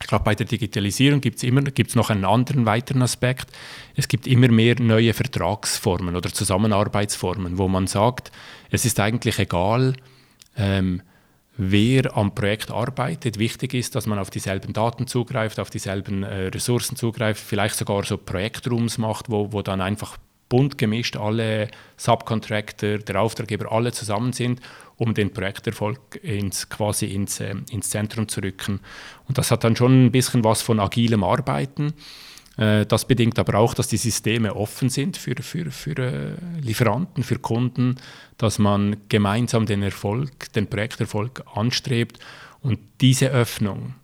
[0.00, 3.50] Ich glaube, bei der Digitalisierung gibt es gibt's noch einen anderen weiteren Aspekt.
[3.94, 8.32] Es gibt immer mehr neue Vertragsformen oder Zusammenarbeitsformen, wo man sagt,
[8.70, 9.94] es ist eigentlich egal,
[10.56, 11.00] ähm,
[11.56, 13.38] wer am Projekt arbeitet.
[13.38, 18.04] Wichtig ist, dass man auf dieselben Daten zugreift, auf dieselben äh, Ressourcen zugreift, vielleicht sogar
[18.04, 24.32] so Projektrooms macht, wo, wo dann einfach bunt gemischt alle Subcontractor, der Auftraggeber, alle zusammen
[24.32, 24.60] sind,
[24.96, 28.80] um den Projekterfolg ins, quasi ins, äh, ins Zentrum zu rücken.
[29.26, 31.94] Und das hat dann schon ein bisschen was von agilem Arbeiten.
[32.56, 37.24] Äh, das bedingt aber auch, dass die Systeme offen sind für, für, für äh, Lieferanten,
[37.24, 37.96] für Kunden,
[38.38, 42.18] dass man gemeinsam den Erfolg, den Projekterfolg anstrebt.
[42.60, 43.94] Und diese Öffnung,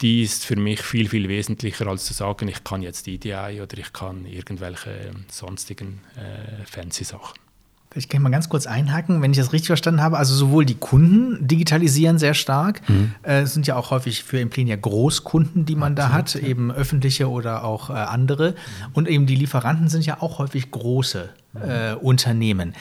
[0.00, 3.76] die ist für mich viel, viel wesentlicher, als zu sagen, ich kann jetzt EDI oder
[3.76, 7.49] ich kann irgendwelche sonstigen äh, fancy Sachen.
[7.96, 10.16] Ich kann mal ganz kurz einhaken, wenn ich das richtig verstanden habe.
[10.16, 12.88] Also sowohl die Kunden digitalisieren sehr stark.
[12.88, 13.14] Mhm.
[13.22, 16.48] Äh, es sind ja auch häufig für Implenia Großkunden, die man Absolut, da hat, ja.
[16.48, 18.50] eben öffentliche oder auch äh, andere.
[18.50, 18.56] Mhm.
[18.92, 22.74] Und eben die Lieferanten sind ja auch häufig große äh, Unternehmen.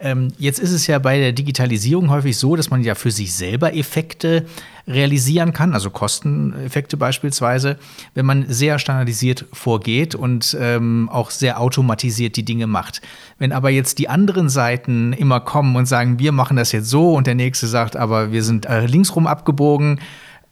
[0.00, 3.34] Ähm, jetzt ist es ja bei der Digitalisierung häufig so, dass man ja für sich
[3.34, 4.46] selber Effekte
[4.88, 7.76] realisieren kann, also Kosteneffekte beispielsweise,
[8.14, 13.02] wenn man sehr standardisiert vorgeht und ähm, auch sehr automatisiert die Dinge macht.
[13.38, 17.14] Wenn aber jetzt die anderen Seiten immer kommen und sagen, wir machen das jetzt so
[17.14, 20.00] und der nächste sagt, aber wir sind äh, linksrum abgebogen,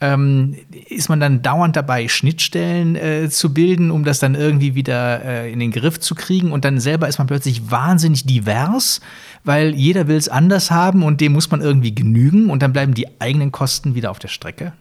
[0.05, 0.55] ähm,
[0.89, 5.53] ist man dann dauernd dabei, Schnittstellen äh, zu bilden, um das dann irgendwie wieder äh,
[5.53, 6.53] in den Griff zu kriegen.
[6.53, 9.01] Und dann selber ist man plötzlich wahnsinnig divers,
[9.45, 12.93] weil jeder will es anders haben und dem muss man irgendwie genügen und dann bleiben
[12.93, 14.75] die eigenen Kosten wieder auf der Strecke.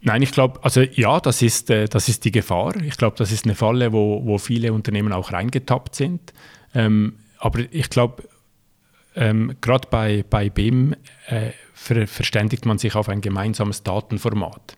[0.00, 2.74] Nein, ich glaube, also ja, das ist, äh, das ist die Gefahr.
[2.82, 6.32] Ich glaube, das ist eine Falle, wo, wo viele Unternehmen auch reingetappt sind.
[6.74, 8.24] Ähm, aber ich glaube,
[9.14, 10.94] ähm, gerade bei, bei BIM
[11.28, 14.76] äh, ver verständigt man sich auf ein gemeinsames Datenformat.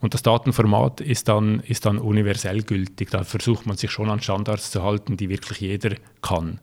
[0.00, 3.10] Und das Datenformat ist dann, ist dann universell gültig.
[3.10, 6.60] Da versucht man sich schon an Standards zu halten, die wirklich jeder kann.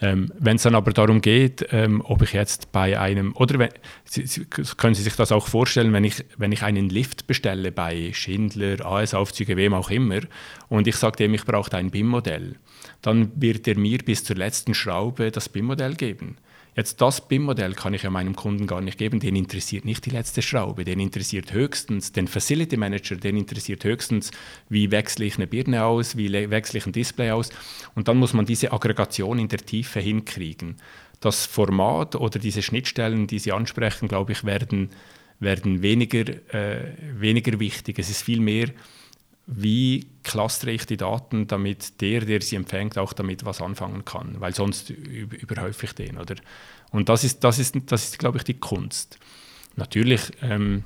[0.00, 3.68] Ähm, wenn es dann aber darum geht, ähm, ob ich jetzt bei einem, oder wenn,
[4.04, 7.70] Sie, Sie, können Sie sich das auch vorstellen, wenn ich, wenn ich einen Lift bestelle
[7.70, 10.20] bei Schindler, AS-Aufzüge, wem auch immer,
[10.68, 12.56] und ich sage dem, ich brauche ein BIM-Modell,
[13.00, 16.36] dann wird er mir bis zur letzten Schraube das BIM-Modell geben.
[16.74, 20.10] Jetzt das BIM-Modell kann ich ja meinem Kunden gar nicht geben, den interessiert nicht die
[20.10, 24.30] letzte Schraube, den interessiert höchstens den Facility Manager, den interessiert höchstens,
[24.70, 27.50] wie wechsle ich eine Birne aus, wie wechsle ich ein Display aus
[27.94, 30.76] und dann muss man diese Aggregation in der Tiefe hinkriegen.
[31.20, 34.90] Das Format oder diese Schnittstellen, die Sie ansprechen, glaube ich, werden,
[35.40, 37.98] werden weniger, äh, weniger wichtig.
[37.98, 38.70] Es ist vielmehr
[39.46, 44.40] wie clustere ich die Daten, damit der, der sie empfängt, auch damit was anfangen kann,
[44.40, 46.18] weil sonst überhäufe ich den.
[46.18, 46.36] Oder?
[46.90, 49.18] Und das ist, das, ist, das ist, glaube ich, die Kunst.
[49.76, 50.84] Natürlich ähm,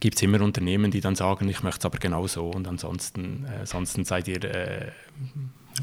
[0.00, 3.46] gibt es immer Unternehmen, die dann sagen, ich möchte es aber genau so und ansonsten,
[3.46, 4.90] äh, ansonsten seid ihr äh,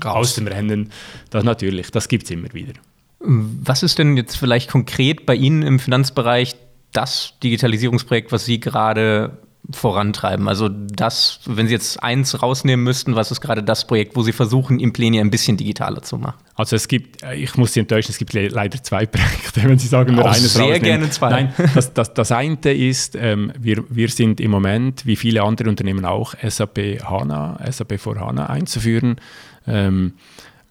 [0.04, 0.92] aus dem Rennen.
[1.30, 2.74] Das natürlich, das gibt es immer wieder.
[3.20, 6.56] Was ist denn jetzt vielleicht konkret bei Ihnen im Finanzbereich
[6.92, 9.38] das Digitalisierungsprojekt, was Sie gerade
[9.72, 10.48] vorantreiben?
[10.48, 14.34] Also das, wenn Sie jetzt eins rausnehmen müssten, was ist gerade das Projekt, wo Sie
[14.34, 16.36] versuchen, Implenia ein bisschen digitaler zu machen?
[16.56, 19.88] Also es gibt, äh, ich muss Sie enttäuschen, es gibt leider zwei Projekte, wenn Sie
[19.88, 20.84] sagen, nur Auch eines sehr rausnehmen.
[20.84, 21.30] gerne zwei.
[21.30, 25.70] Nein, das, das, das eine ist, ähm, wir, wir sind im Moment, wie viele andere
[25.70, 29.16] Unternehmen auch, SAP HANA, SAP vor HANA einzuführen.
[29.66, 30.14] Ähm,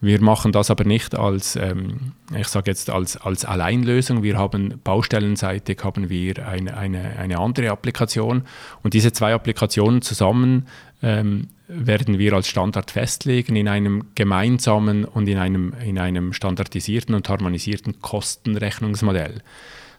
[0.03, 4.21] wir machen das aber nicht als, ähm, ich sage jetzt als, als Alleinlösung.
[4.21, 8.43] Wir haben baustellenseitig haben wir eine, eine, eine andere Applikation
[8.83, 10.67] und diese zwei Applikationen zusammen
[11.01, 17.15] ähm, werden wir als Standard festlegen in einem gemeinsamen und in einem, in einem standardisierten
[17.15, 19.41] und harmonisierten Kostenrechnungsmodell.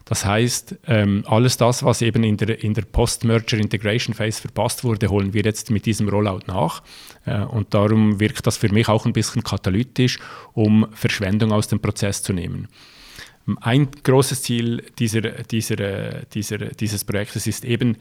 [0.05, 4.83] Das heißt, ähm, alles das, was eben in der, in der Post-Merger Integration Phase verpasst
[4.83, 6.83] wurde, holen wir jetzt mit diesem Rollout nach.
[7.25, 10.19] Äh, und darum wirkt das für mich auch ein bisschen katalytisch,
[10.53, 12.67] um Verschwendung aus dem Prozess zu nehmen.
[13.61, 17.97] Ein großes Ziel dieser, dieser, dieser, dieses Projektes ist eben,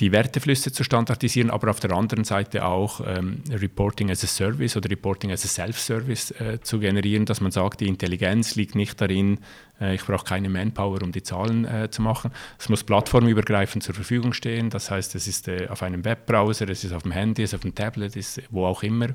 [0.00, 4.76] die Werteflüsse zu standardisieren, aber auf der anderen Seite auch ähm, Reporting as a Service
[4.76, 9.00] oder Reporting as a Self-Service äh, zu generieren, dass man sagt, die Intelligenz liegt nicht
[9.00, 9.38] darin,
[9.80, 12.30] äh, ich brauche keine Manpower, um die Zahlen äh, zu machen.
[12.58, 16.84] Es muss plattformübergreifend zur Verfügung stehen, das heißt, es ist äh, auf einem Webbrowser, es
[16.84, 19.08] ist auf dem Handy, es ist auf dem Tablet, es ist wo auch immer.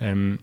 [0.00, 0.38] Ähm,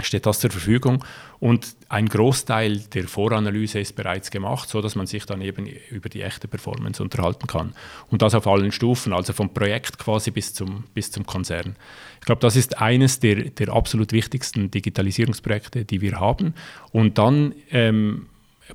[0.00, 1.04] steht das zur Verfügung.
[1.40, 6.08] Und ein Großteil der Voranalyse ist bereits gemacht, so dass man sich dann eben über
[6.08, 7.74] die echte Performance unterhalten kann.
[8.10, 11.76] Und das auf allen Stufen, also vom Projekt quasi bis zum, bis zum Konzern.
[12.20, 16.54] Ich glaube, das ist eines der, der absolut wichtigsten Digitalisierungsprojekte, die wir haben.
[16.92, 18.26] Und dann ähm,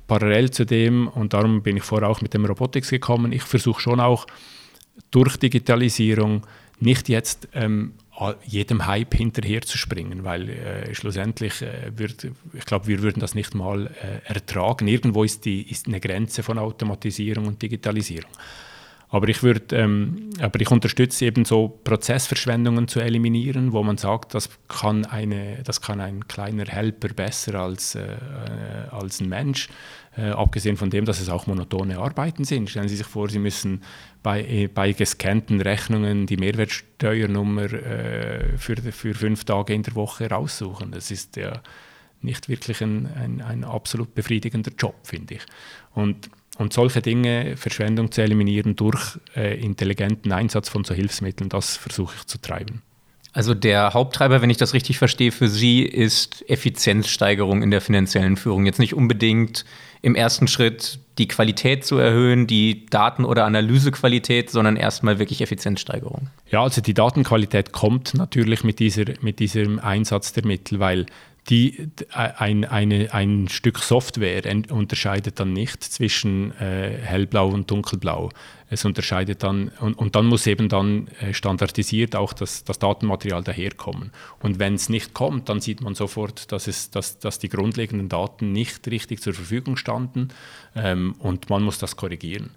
[0.06, 3.80] parallel zu dem, und darum bin ich vorher auch mit dem Robotics gekommen, ich versuche
[3.80, 4.26] schon auch
[5.10, 6.46] durch Digitalisierung
[6.80, 7.94] nicht jetzt ähm,
[8.44, 13.34] jedem Hype hinterher zu springen, weil äh, schlussendlich äh, wird, ich glaube, wir würden das
[13.34, 14.86] nicht mal äh, ertragen.
[14.86, 18.30] Irgendwo ist, die, ist eine Grenze von Automatisierung und Digitalisierung.
[19.08, 24.34] Aber ich würde, ähm, aber ich unterstütze eben so Prozessverschwendungen zu eliminieren, wo man sagt,
[24.34, 28.16] das kann eine, das kann ein kleiner Helper besser als, äh,
[28.90, 29.68] als ein Mensch.
[30.16, 32.70] Äh, abgesehen von dem, dass es auch monotone Arbeiten sind.
[32.70, 33.82] Stellen Sie sich vor, Sie müssen
[34.22, 40.30] bei, äh, bei gescannten Rechnungen die Mehrwertsteuernummer äh, für, für fünf Tage in der Woche
[40.30, 40.92] raussuchen.
[40.92, 41.60] Das ist ja
[42.22, 45.42] nicht wirklich ein, ein, ein absolut befriedigender Job, finde ich.
[45.94, 51.76] Und, und solche Dinge, Verschwendung zu eliminieren durch äh, intelligenten Einsatz von so Hilfsmitteln, das
[51.76, 52.82] versuche ich zu treiben.
[53.34, 58.36] Also der Haupttreiber, wenn ich das richtig verstehe, für Sie ist Effizienzsteigerung in der finanziellen
[58.36, 58.64] Führung.
[58.64, 59.64] Jetzt nicht unbedingt
[60.02, 66.28] im ersten Schritt die Qualität zu erhöhen, die Daten- oder Analysequalität, sondern erstmal wirklich Effizienzsteigerung.
[66.48, 71.06] Ja, also die Datenqualität kommt natürlich mit, dieser, mit diesem Einsatz der Mittel, weil
[71.48, 78.30] die, ein, eine, ein Stück Software unterscheidet dann nicht zwischen äh, hellblau und dunkelblau.
[78.70, 83.44] Es unterscheidet dann, und, und dann muss eben dann äh, standardisiert auch das, das Datenmaterial
[83.44, 84.10] daherkommen.
[84.40, 88.08] Und wenn es nicht kommt, dann sieht man sofort, dass, es, dass, dass die grundlegenden
[88.08, 90.28] Daten nicht richtig zur Verfügung standen
[90.74, 92.50] ähm, und man muss das korrigieren.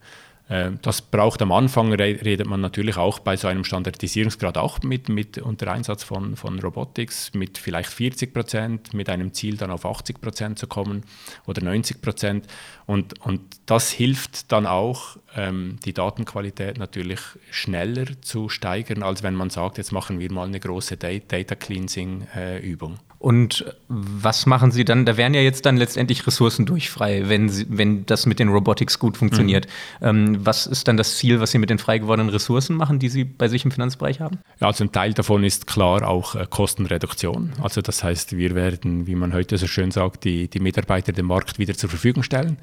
[0.50, 5.10] Ähm, das braucht am Anfang, redet man natürlich auch bei so einem Standardisierungsgrad auch mit,
[5.10, 9.86] mit unter Einsatz von, von Robotics mit vielleicht 40 Prozent, mit einem Ziel dann auf
[9.86, 11.04] 80 Prozent zu kommen
[11.46, 12.48] oder 90 Prozent.
[12.86, 17.20] Und, und das hilft dann auch, ähm, die Datenqualität natürlich
[17.52, 23.00] schneller zu steigern, als wenn man sagt, jetzt machen wir mal eine große Data Cleansing-Übung.
[23.20, 25.06] Und was machen Sie dann?
[25.06, 29.00] Da wären ja jetzt dann letztendlich Ressourcen durchfrei, wenn, Sie, wenn das mit den Robotics
[29.00, 29.68] gut funktioniert.
[30.00, 30.08] Mhm.
[30.08, 33.10] Ähm, was ist dann das Ziel, was Sie mit den frei gewordenen Ressourcen machen, die
[33.10, 34.38] Sie bei sich im Finanzbereich haben?
[34.60, 37.54] Ja, also ein Teil davon ist klar auch äh, Kostenreduktion.
[37.62, 41.26] Also das heißt, wir werden, wie man heute so schön sagt, die, die Mitarbeiter dem
[41.26, 42.58] Markt wieder zur Verfügung stellen.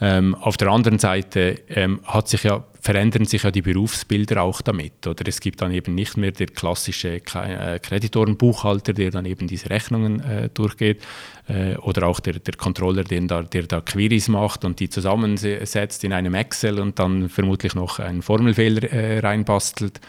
[0.00, 4.62] Ähm, auf der anderen Seite ähm, hat sich ja, verändern sich ja die Berufsbilder auch
[4.62, 5.06] damit.
[5.06, 9.68] Oder es gibt dann eben nicht mehr der klassische äh, Kreditorenbuchhalter, der dann eben diese
[9.68, 11.02] Rechnungen äh, durchgeht,
[11.48, 16.02] äh, oder auch der, der Controller, der da, der da Queries macht und die zusammensetzt
[16.04, 20.00] in einem Excel und dann vermutlich noch einen Formelfehler äh, reinbastelt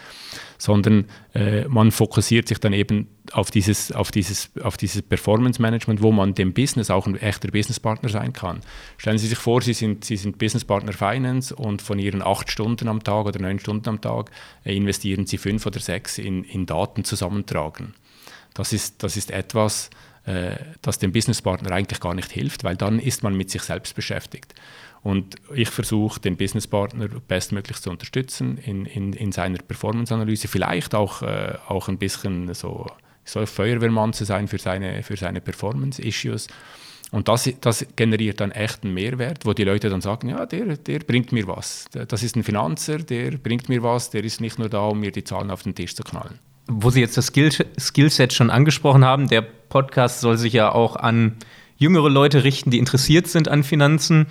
[0.62, 6.04] sondern äh, man fokussiert sich dann eben auf dieses, auf dieses, auf dieses Performance Management,
[6.04, 8.62] wo man dem Business auch ein echter Businesspartner sein kann.
[8.98, 12.90] Stellen Sie sich vor, Sie sind, Sie sind Businesspartner Finance und von Ihren acht Stunden
[12.90, 14.30] am Tag oder neun Stunden am Tag
[14.64, 17.96] äh, investieren Sie fünf oder sechs in, in Daten zusammentragen.
[18.54, 19.90] Das ist, das ist etwas,
[20.26, 23.96] äh, das dem Businesspartner eigentlich gar nicht hilft, weil dann ist man mit sich selbst
[23.96, 24.54] beschäftigt.
[25.04, 31.24] Und ich versuche, den Businesspartner bestmöglich zu unterstützen in, in, in seiner Performance-Analyse, vielleicht auch,
[31.24, 32.86] äh, auch ein bisschen so,
[33.26, 36.48] so Feuerwehrmann zu sein für seine, für seine Performance-Issues.
[37.12, 40.78] Und das, das generiert dann echt einen Mehrwert, wo die Leute dann sagen, ja, der,
[40.78, 41.86] der bringt mir was.
[41.92, 45.12] Das ist ein Finanzer, der bringt mir was, der ist nicht nur da, um mir
[45.12, 46.40] die Zahlen auf den Tisch zu knallen.
[46.68, 50.96] Wo Sie jetzt das Skill Skillset schon angesprochen haben, der Podcast soll sich ja auch
[50.96, 51.36] an
[51.76, 54.28] jüngere Leute richten, die interessiert sind an Finanzen.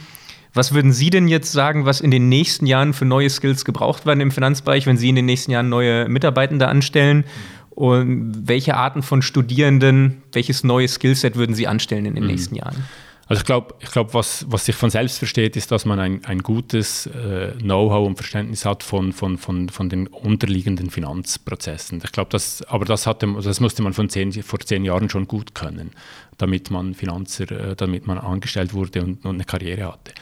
[0.53, 4.07] Was würden Sie denn jetzt sagen, was in den nächsten Jahren für neue Skills gebraucht
[4.07, 7.25] werden im Finanzbereich, wenn Sie in den nächsten Jahren neue Mitarbeitende anstellen?
[7.71, 12.31] Und welche Arten von Studierenden, welches neue Skillset würden Sie anstellen in den mhm.
[12.31, 12.85] nächsten Jahren?
[13.31, 16.25] Also ich glaube, ich glaub, was, was sich von selbst versteht, ist, dass man ein,
[16.25, 22.03] ein gutes äh, Know-how und Verständnis hat von, von, von, von den unterliegenden Finanzprozessen.
[22.05, 25.29] Ich glaube, das, aber das, hatte, das musste man von zehn, vor zehn Jahren schon
[25.29, 25.93] gut können,
[26.41, 30.13] damit man Finanzer, äh, damit man angestellt wurde und, und eine Karriere hatte.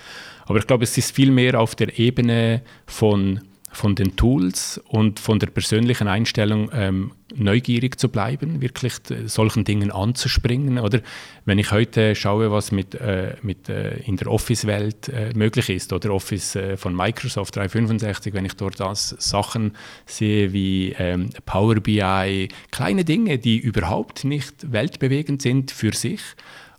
[0.47, 3.41] Aber ich glaube, es ist viel mehr auf der Ebene von
[3.79, 9.65] von den Tools und von der persönlichen Einstellung ähm, neugierig zu bleiben, wirklich äh, solchen
[9.65, 10.79] Dingen anzuspringen.
[10.79, 11.01] Oder
[11.45, 15.93] wenn ich heute schaue, was mit, äh, mit äh, in der Office-Welt äh, möglich ist,
[15.93, 19.73] oder Office äh, von Microsoft 365, wenn ich dort das Sachen
[20.07, 26.21] sehe wie ähm, Power BI, kleine Dinge, die überhaupt nicht weltbewegend sind für sich,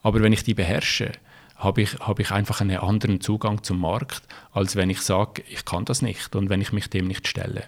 [0.01, 1.13] aber wenn ich die beherrsche,
[1.59, 5.65] habe ich, habe ich einfach einen anderen Zugang zum Markt, als wenn ich sage, ich
[5.65, 7.65] kann das nicht und wenn ich mich dem nicht stelle.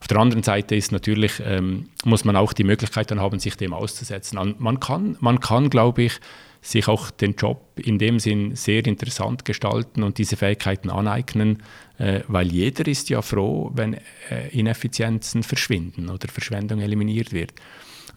[0.00, 3.56] Auf der anderen Seite ist natürlich, ähm, muss man auch die Möglichkeit dann haben, sich
[3.56, 4.56] dem auszusetzen.
[4.58, 6.20] Man kann, man kann, glaube ich,
[6.62, 11.62] sich auch den Job in dem Sinn sehr interessant gestalten und diese Fähigkeiten aneignen,
[11.98, 13.94] äh, weil jeder ist ja froh, wenn
[14.30, 17.52] äh, Ineffizienzen verschwinden oder Verschwendung eliminiert wird.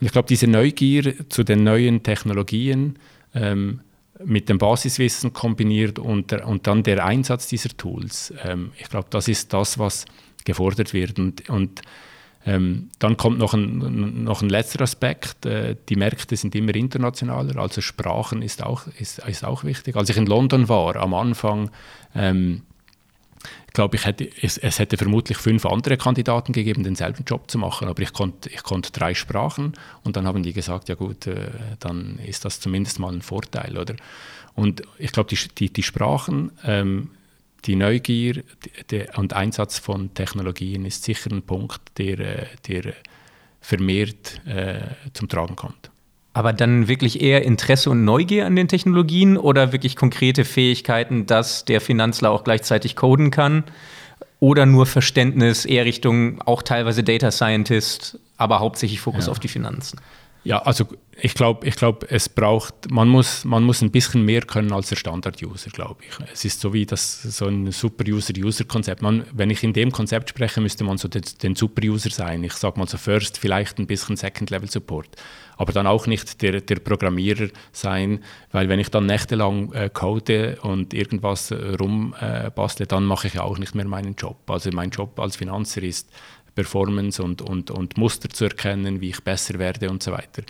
[0.00, 2.98] Und ich glaube, diese Neugier zu den neuen Technologien,
[3.34, 3.80] ähm,
[4.22, 8.32] mit dem Basiswissen kombiniert und, der, und dann der Einsatz dieser Tools.
[8.44, 10.04] Ähm, ich glaube, das ist das, was
[10.44, 11.18] gefordert wird.
[11.18, 11.82] Und, und
[12.46, 15.46] Ähm, dann kommt noch ein, noch ein letzter Aspekt.
[15.46, 19.96] Äh, die Märkte sind immer internationaler, also Sprachen ist auch, ist, ist auch wichtig.
[19.96, 21.70] Als ich in London war, am Anfang,
[22.14, 22.60] ähm,
[23.72, 27.88] glaube ich, hätte, es, es, hätte vermutlich fünf andere Kandidaten gegeben, denselben Job zu machen,
[27.88, 31.50] aber ich konnte ich konnt drei Sprachen und dann haben die gesagt, ja gut, äh,
[31.80, 33.96] dann ist das zumindest mal ein Vorteil, oder?
[34.54, 37.10] Und ich glaube, die, die, die, Sprachen, ähm,
[37.64, 38.44] die Neugier
[38.90, 42.94] die, und Einsatz von Technologien ist sicher ein Punkt, der, äh, der
[43.60, 44.80] vermehrt äh,
[45.12, 45.90] zum Tragen kommt.
[46.34, 51.64] Aber dann wirklich eher Interesse und Neugier an den Technologien oder wirklich konkrete Fähigkeiten, dass
[51.64, 53.64] der Finanzler auch gleichzeitig coden kann?
[54.40, 59.30] Oder nur Verständnis eher Richtung auch teilweise Data Scientist, aber hauptsächlich Fokus ja.
[59.30, 60.00] auf die Finanzen?
[60.44, 60.86] Ja, also
[61.20, 64.90] ich glaube, ich glaub, es braucht, man muss, man muss ein bisschen mehr können als
[64.90, 66.30] der Standard-User, glaube ich.
[66.32, 69.02] Es ist so wie das, so ein Super-User-User-Konzept.
[69.32, 72.44] wenn ich in dem Konzept spreche, müsste man so den, den Super-User sein.
[72.44, 75.08] Ich sage mal so First, vielleicht ein bisschen Second-Level-Support.
[75.56, 80.58] Aber dann auch nicht der, der Programmierer sein, weil wenn ich dann nächtelang äh, code
[80.62, 84.38] und irgendwas äh, rumbastle, äh, dann mache ich ja auch nicht mehr meinen Job.
[84.50, 86.10] Also mein Job als Finanzer ist,
[86.54, 90.42] Performance und, und, und Muster zu erkennen, wie ich besser werde und so weiter.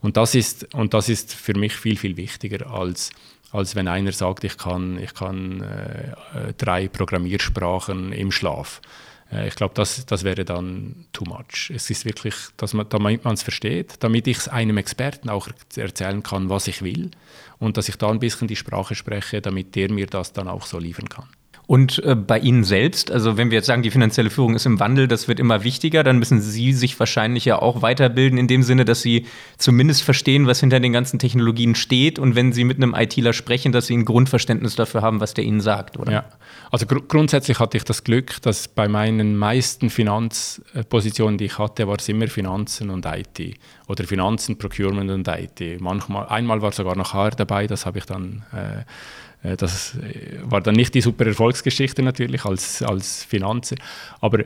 [0.00, 3.10] Und das ist, und das ist für mich viel, viel wichtiger, als,
[3.50, 8.80] als wenn einer sagt, ich kann, ich kann äh, drei Programmiersprachen im Schlaf.
[9.32, 11.70] Äh, ich glaube, das, das wäre dann too much.
[11.74, 15.48] Es ist wirklich, dass man, damit man es versteht, damit ich es einem Experten auch
[15.76, 17.10] erzählen kann, was ich will
[17.58, 20.66] und dass ich da ein bisschen die Sprache spreche, damit der mir das dann auch
[20.66, 21.28] so liefern kann.
[21.66, 24.78] Und äh, bei Ihnen selbst, also wenn wir jetzt sagen, die finanzielle Führung ist im
[24.78, 28.62] Wandel, das wird immer wichtiger, dann müssen Sie sich wahrscheinlich ja auch weiterbilden in dem
[28.62, 29.26] Sinne, dass Sie
[29.58, 33.72] zumindest verstehen, was hinter den ganzen Technologien steht und wenn Sie mit einem ITler sprechen,
[33.72, 36.12] dass Sie ein Grundverständnis dafür haben, was der Ihnen sagt, oder?
[36.12, 36.24] Ja,
[36.70, 41.88] also gr grundsätzlich hatte ich das Glück, dass bei meinen meisten Finanzpositionen, die ich hatte,
[41.88, 43.58] war es immer Finanzen und IT
[43.88, 45.80] oder Finanzen, Procurement und IT.
[45.80, 48.84] Manchmal, einmal war sogar noch HR dabei, das habe ich dann äh,
[49.42, 53.76] das äh, war dann nicht die super Erfolgsgeschichte natürlich als, als Finanzer,
[54.20, 54.44] aber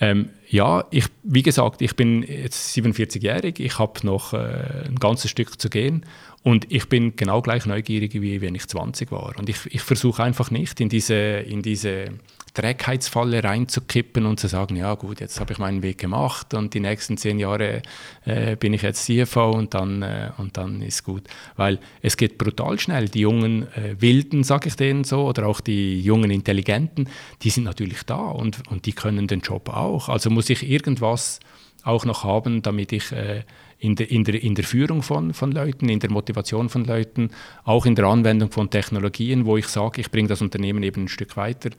[0.00, 5.30] ähm, ja, ich, wie gesagt, ich bin jetzt 47-jährig, ich habe noch äh, ein ganzes
[5.30, 6.04] Stück zu gehen
[6.42, 9.34] und ich bin genau gleich neugierig, wie wenn ich 20 war.
[9.36, 12.10] Und ich, ich versuche einfach nicht in diese, in diese
[12.56, 16.80] Trägheitsfalle reinzukippen und zu sagen, ja gut, jetzt habe ich meinen Weg gemacht und die
[16.80, 17.82] nächsten zehn Jahre
[18.24, 21.24] äh, bin ich jetzt CFO und dann, äh, und dann ist gut.
[21.56, 23.10] Weil es geht brutal schnell.
[23.10, 27.10] Die jungen äh, Wilden, sage ich denen so, oder auch die jungen Intelligenten,
[27.42, 30.08] die sind natürlich da und, und die können den Job auch.
[30.08, 31.40] Also muss ich irgendwas
[31.82, 33.42] auch noch haben, damit ich äh,
[33.78, 37.30] in der, in der, in der Führung von, von Leuten, in der Motivation von Leuten,
[37.64, 41.08] auch in der Anwendung von Technologien, wo ich sage, ich bringe das Unternehmen eben ein
[41.08, 41.70] Stück weiter.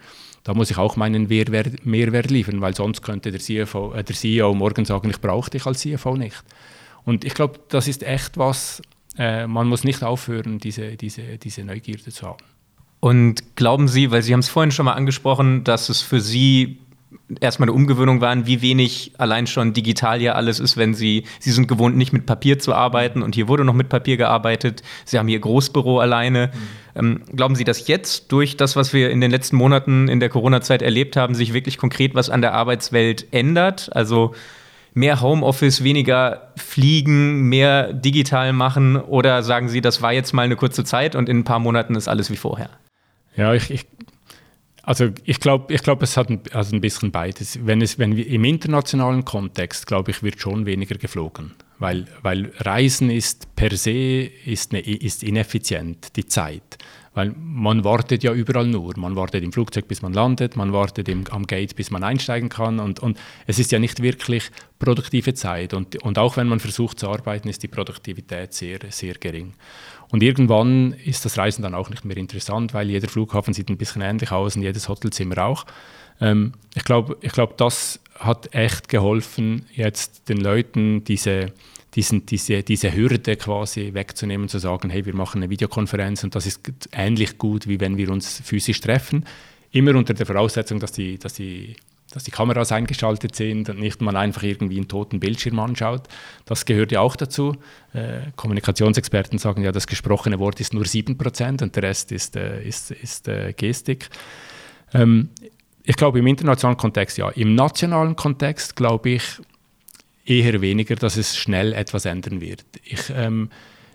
[0.44, 4.16] Da muss ich auch meinen Mehrwert, Mehrwert liefern, weil sonst könnte der, CFO, äh, der
[4.16, 6.44] CEO morgen sagen, ich brauche dich als CFO nicht.
[7.04, 8.82] Und ich glaube, das ist echt was,
[9.18, 12.44] äh, man muss nicht aufhören, diese, diese, diese Neugierde zu haben.
[13.00, 16.80] Und glauben Sie, weil Sie haben es vorhin schon mal angesprochen, dass es für Sie
[17.40, 21.52] erstmal eine Umgewöhnung waren, wie wenig allein schon digital hier alles ist, wenn sie, sie
[21.52, 24.84] sind gewohnt, nicht mit Papier zu arbeiten und hier wurde noch mit Papier gearbeitet.
[25.06, 26.52] Sie haben hier Großbüro alleine.
[26.54, 27.00] Mhm.
[27.00, 30.30] Ähm, glauben Sie, dass jetzt durch das, was wir in den letzten Monaten in der
[30.30, 33.90] Corona-Zeit erlebt haben, sich wirklich konkret was an der Arbeitswelt ändert?
[33.96, 34.34] Also
[34.94, 38.96] mehr Homeoffice, weniger fliegen, mehr digital machen?
[38.98, 41.96] Oder sagen Sie, das war jetzt mal eine kurze Zeit und in ein paar Monaten
[41.96, 42.70] ist alles wie vorher?
[43.36, 43.86] Ja, ich, ich
[44.88, 47.60] also ich glaube, ich glaub, es hat ein, also ein bisschen beides.
[47.66, 51.56] Wenn, es, wenn wir im internationalen Kontext, glaube ich, wird schon weniger geflogen.
[51.78, 56.78] Weil, weil Reisen ist per se ist, eine, ist ineffizient, die Zeit.
[57.14, 58.98] Weil man wartet ja überall nur.
[58.98, 62.48] Man wartet im Flugzeug, bis man landet, man wartet im, am Gate, bis man einsteigen
[62.48, 62.80] kann.
[62.80, 65.74] Und, und es ist ja nicht wirklich produktive Zeit.
[65.74, 69.54] Und, und auch wenn man versucht zu arbeiten, ist die Produktivität sehr, sehr gering.
[70.10, 73.78] Und irgendwann ist das Reisen dann auch nicht mehr interessant, weil jeder Flughafen sieht ein
[73.78, 75.66] bisschen ähnlich aus und jedes Hotelzimmer auch.
[76.22, 81.54] Ähm, ich glaube, ich glaub, das hat echt geholfen, jetzt den Leuten diese
[81.98, 86.46] diesen, diese, diese Hürde quasi wegzunehmen, zu sagen, hey, wir machen eine Videokonferenz und das
[86.46, 89.26] ist ähnlich gut, wie wenn wir uns physisch treffen.
[89.72, 91.76] Immer unter der Voraussetzung, dass die, dass die,
[92.18, 96.08] dass die Kameras eingeschaltet sind und nicht man einfach irgendwie einen toten Bildschirm anschaut.
[96.46, 97.56] Das gehört ja auch dazu.
[97.94, 102.64] Äh, Kommunikationsexperten sagen ja, das gesprochene Wort ist nur 7% und der Rest ist, äh,
[102.68, 104.10] ist, ist äh, Gestik.
[104.96, 105.30] Ähm,
[105.84, 107.30] ich glaube im internationalen Kontext ja.
[107.30, 109.24] Im nationalen Kontext glaube ich,
[110.26, 112.66] eher weniger, dass es schnell etwas ändern wird.
[112.84, 113.52] Ich, ähm,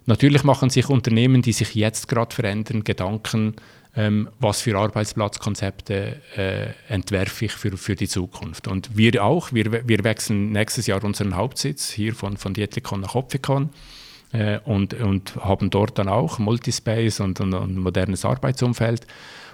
[0.06, 3.56] natürlich machen sich Unternehmen, die sich jetzt gerade verändern, Gedanken,
[3.94, 8.66] ähm, was für Arbeitsplatzkonzepte äh, entwerfe ich für, für die Zukunft.
[8.66, 13.14] Und wir auch, wir, wir wechseln nächstes Jahr unseren Hauptsitz hier von, von Dietrikon nach
[13.14, 13.70] Opfikon
[14.32, 19.06] äh, und, und haben dort dann auch Multispace und, ein modernes Arbeitsumfeld.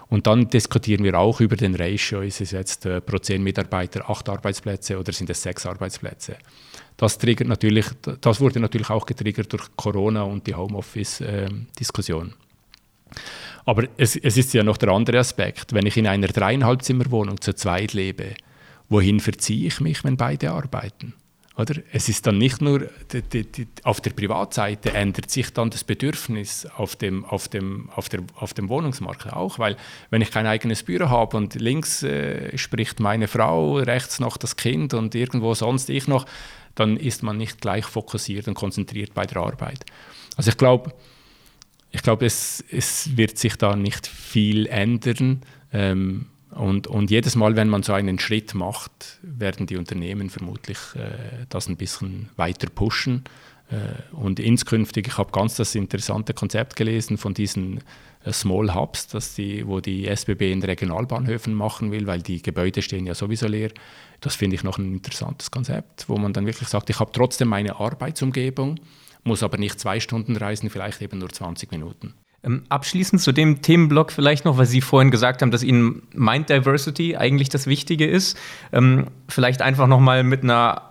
[0.09, 2.23] Und dann diskutieren wir auch über den Ratio.
[2.23, 6.37] Ist es jetzt äh, pro zehn Mitarbeiter acht Arbeitsplätze oder sind es sechs Arbeitsplätze?
[6.97, 7.87] Das, triggert natürlich,
[8.21, 12.35] das wurde natürlich auch getriggert durch Corona und die Homeoffice-Diskussion.
[13.69, 15.75] Aber es, es ist ja noch der andere Aspekt.
[15.75, 18.33] Wenn ich in einer dreieinhalb Zimmerwohnung zu zweit lebe,
[18.89, 21.13] wohin verziehe ich mich, wenn beide arbeiten?
[21.55, 21.75] Oder?
[21.93, 25.85] Es ist dann nicht nur, die, die, die, auf der Privatseite ändert sich dann das
[25.85, 29.77] Bedürfnis auf dem, auf, dem, auf, der, auf dem Wohnungsmarkt auch, weil
[30.09, 34.57] wenn ich kein eigenes Büro habe und links äh, spricht meine Frau, rechts noch das
[34.57, 36.25] Kind und irgendwo sonst ich noch,
[36.75, 39.85] dann ist man nicht gleich fokussiert und konzentriert bei der Arbeit.
[40.39, 40.95] Also ich glaube,
[41.99, 45.41] ich glaube, es, es wird sich da nicht viel ändern.
[45.73, 50.79] Ähm, und, und, jedes Mal, wenn man so einen Schritt macht, werden die Unternehmen vermutlich
[50.95, 53.25] äh, das ein bisschen weiter pushen.
[53.71, 57.81] Äh, und inskünftig, ich habe ganz das interessante Konzept gelesen von diesen
[58.25, 62.81] äh, Small Hubs, dass die, wo die SBB in Regionalbahnhöfen machen will, weil die Gebäude
[62.81, 63.73] stehen ja sowieso leer.
[64.21, 67.49] Das finde ich noch ein interessantes Konzept, wo man dann wirklich sagt, ich habe trotzdem
[67.49, 68.79] meine Arbeitsumgebung,
[69.25, 72.15] muss aber nicht zwei Stunden reisen, vielleicht eben nur 20 Minuten.
[72.45, 76.49] Ähm, abschließend zu dem Themenblock vielleicht noch, weil Sie vorhin gesagt haben, dass Ihnen Mind
[76.49, 78.39] Diversity eigentlich das Wichtige ist.
[78.73, 80.83] Ähm, vielleicht einfach noch mal mit einer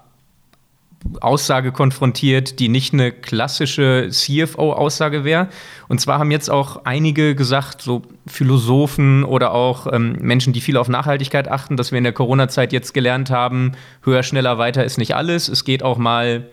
[1.21, 5.47] Aussage konfrontiert, die nicht eine klassische CFO-Aussage wäre.
[5.87, 10.75] Und zwar haben jetzt auch einige gesagt, so Philosophen oder auch ähm, Menschen, die viel
[10.75, 13.73] auf Nachhaltigkeit achten, dass wir in der Corona-Zeit jetzt gelernt haben,
[14.03, 15.47] höher, schneller, weiter ist nicht alles.
[15.47, 16.49] Es geht auch mal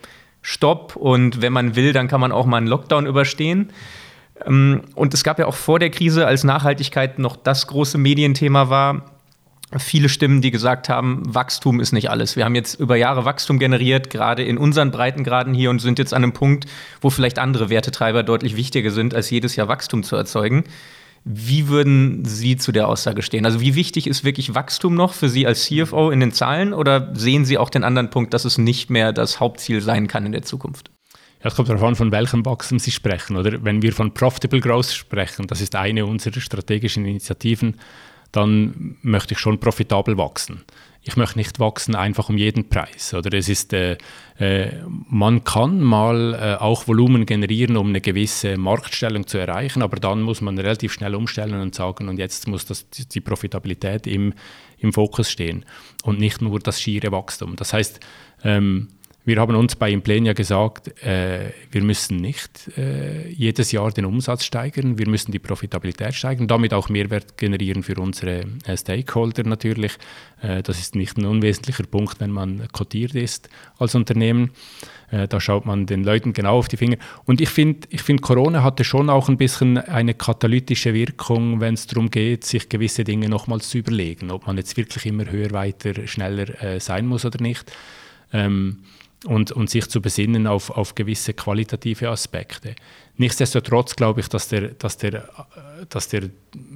[0.46, 3.70] Stopp und wenn man will, dann kann man auch mal einen Lockdown überstehen.
[4.44, 8.68] Ähm, und es gab ja auch vor der Krise, als Nachhaltigkeit noch das große Medienthema
[8.68, 9.06] war,
[9.78, 12.36] viele Stimmen, die gesagt haben, Wachstum ist nicht alles.
[12.36, 16.12] Wir haben jetzt über Jahre Wachstum generiert, gerade in unseren Breitengraden hier und sind jetzt
[16.12, 16.66] an einem Punkt,
[17.00, 20.64] wo vielleicht andere Wertetreiber deutlich wichtiger sind, als jedes Jahr Wachstum zu erzeugen.
[21.24, 23.46] Wie würden Sie zu der Aussage stehen?
[23.46, 27.14] Also wie wichtig ist wirklich Wachstum noch für Sie als CFO in den Zahlen oder
[27.14, 30.32] sehen Sie auch den anderen Punkt, dass es nicht mehr das Hauptziel sein kann in
[30.32, 30.90] der Zukunft?
[31.40, 33.36] Ja, es kommt darauf an, von welchem Wachstum Sie sprechen.
[33.36, 37.76] Oder wenn wir von Profitable Growth sprechen, das ist eine unserer strategischen Initiativen,
[38.30, 40.62] dann möchte ich schon profitabel wachsen.
[41.06, 43.12] Ich möchte nicht wachsen einfach um jeden Preis.
[43.12, 43.98] Oder es ist, äh,
[44.38, 49.98] äh, man kann mal äh, auch Volumen generieren, um eine gewisse Marktstellung zu erreichen, aber
[49.98, 54.32] dann muss man relativ schnell umstellen und sagen, und jetzt muss das, die Profitabilität im,
[54.78, 55.66] im Fokus stehen
[56.04, 57.54] und nicht nur das schiere Wachstum.
[57.56, 58.00] Das heißt,
[58.42, 58.88] ähm,
[59.26, 64.44] wir haben uns bei Implenia gesagt, äh, wir müssen nicht äh, jedes Jahr den Umsatz
[64.44, 69.92] steigern, wir müssen die Profitabilität steigern, damit auch Mehrwert generieren für unsere äh, Stakeholder natürlich.
[70.42, 73.48] Äh, das ist nicht ein unwesentlicher Punkt, wenn man kotiert ist
[73.78, 74.50] als Unternehmen.
[75.10, 76.98] Äh, da schaut man den Leuten genau auf die Finger.
[77.24, 81.74] Und ich finde, ich find, Corona hatte schon auch ein bisschen eine katalytische Wirkung, wenn
[81.74, 85.52] es darum geht, sich gewisse Dinge nochmals zu überlegen, ob man jetzt wirklich immer höher,
[85.52, 87.72] weiter, schneller äh, sein muss oder nicht.
[88.34, 88.80] Ähm,
[89.24, 92.74] und, und sich zu besinnen auf, auf gewisse qualitative Aspekte.
[93.16, 95.28] Nichtsdestotrotz glaube ich, dass der, dass der,
[95.88, 96.30] dass der,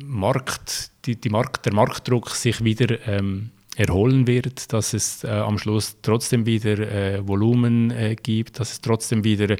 [0.04, 5.58] Markt, die, die Markt, der Marktdruck sich wieder ähm, erholen wird, dass es äh, am
[5.58, 9.56] Schluss trotzdem wieder äh, Volumen äh, gibt, dass es trotzdem wieder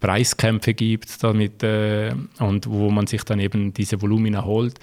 [0.00, 4.78] Preiskämpfe gibt damit, äh, und wo man sich dann eben diese Volumina holt.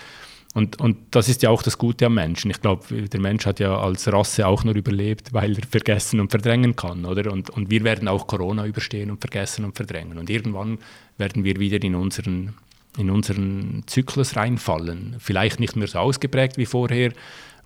[0.55, 2.49] Und, und das ist ja auch das Gute am Menschen.
[2.49, 6.31] Ich glaube, der Mensch hat ja als Rasse auch nur überlebt, weil er vergessen und
[6.31, 7.31] verdrängen kann, oder?
[7.31, 10.17] Und, und wir werden auch Corona überstehen und vergessen und verdrängen.
[10.17, 10.79] Und irgendwann
[11.17, 12.55] werden wir wieder in unseren,
[12.97, 15.17] in unseren Zyklus reinfallen.
[15.19, 17.13] Vielleicht nicht mehr so ausgeprägt wie vorher,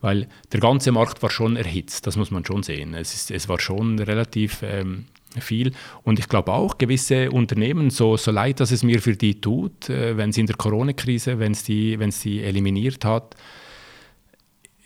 [0.02, 2.94] weil der ganze Markt war schon erhitzt, das muss man schon sehen.
[2.94, 5.06] Es, ist, es war schon relativ ähm,
[5.42, 5.72] viel.
[6.04, 9.90] Und ich glaube auch, gewisse Unternehmen, so, so leid, dass es mir für die tut,
[9.90, 13.36] äh, wenn sie in der Corona-Krise, wenn es die, die eliminiert hat,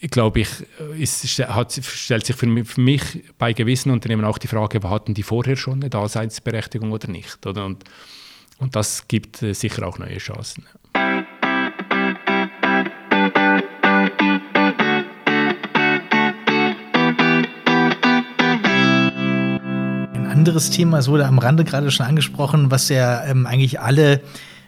[0.01, 0.49] glaube ich,
[0.97, 3.01] ist, hat, stellt sich für mich, für mich,
[3.37, 7.45] bei gewissen Unternehmen auch die Frage, hatten die vorher schon eine Daseinsberechtigung oder nicht?
[7.45, 7.65] Oder?
[7.65, 7.83] Und,
[8.59, 10.65] und das gibt äh, sicher auch neue Chancen.
[20.37, 24.21] Anderes Thema, es wurde am Rande gerade schon angesprochen, was ja ähm, eigentlich alle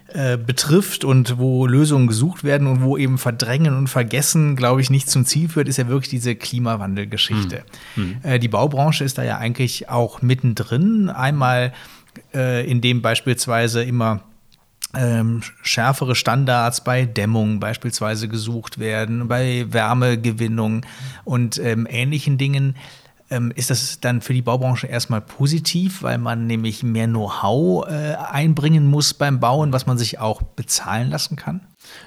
[0.07, 4.89] äh, betrifft und wo Lösungen gesucht werden und wo eben Verdrängen und Vergessen, glaube ich,
[4.89, 7.63] nicht zum Ziel führt, ist ja wirklich diese Klimawandelgeschichte.
[7.95, 8.17] Mhm.
[8.23, 11.09] Äh, die Baubranche ist da ja eigentlich auch mittendrin.
[11.09, 11.73] Einmal,
[12.33, 14.23] äh, indem beispielsweise immer
[14.95, 20.87] ähm, schärfere Standards bei Dämmung beispielsweise gesucht werden, bei Wärmegewinnung
[21.23, 22.75] und ähm, ähnlichen Dingen.
[23.31, 28.15] Ähm, ist das dann für die Baubranche erstmal positiv, weil man nämlich mehr Know-how äh,
[28.15, 31.61] einbringen muss beim Bauen, was man sich auch bezahlen lassen kann?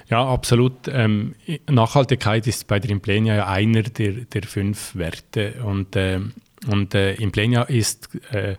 [0.09, 0.87] Ja, absolut.
[0.87, 1.35] Ähm,
[1.69, 6.19] Nachhaltigkeit ist bei der Implenia ja einer der, der fünf Werte und, äh,
[6.67, 8.55] und äh, Implenia ist äh,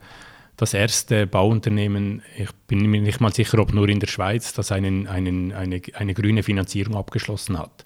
[0.57, 4.71] das erste Bauunternehmen, ich bin mir nicht mal sicher, ob nur in der Schweiz, das
[4.71, 7.85] einen, einen, eine, eine grüne Finanzierung abgeschlossen hat.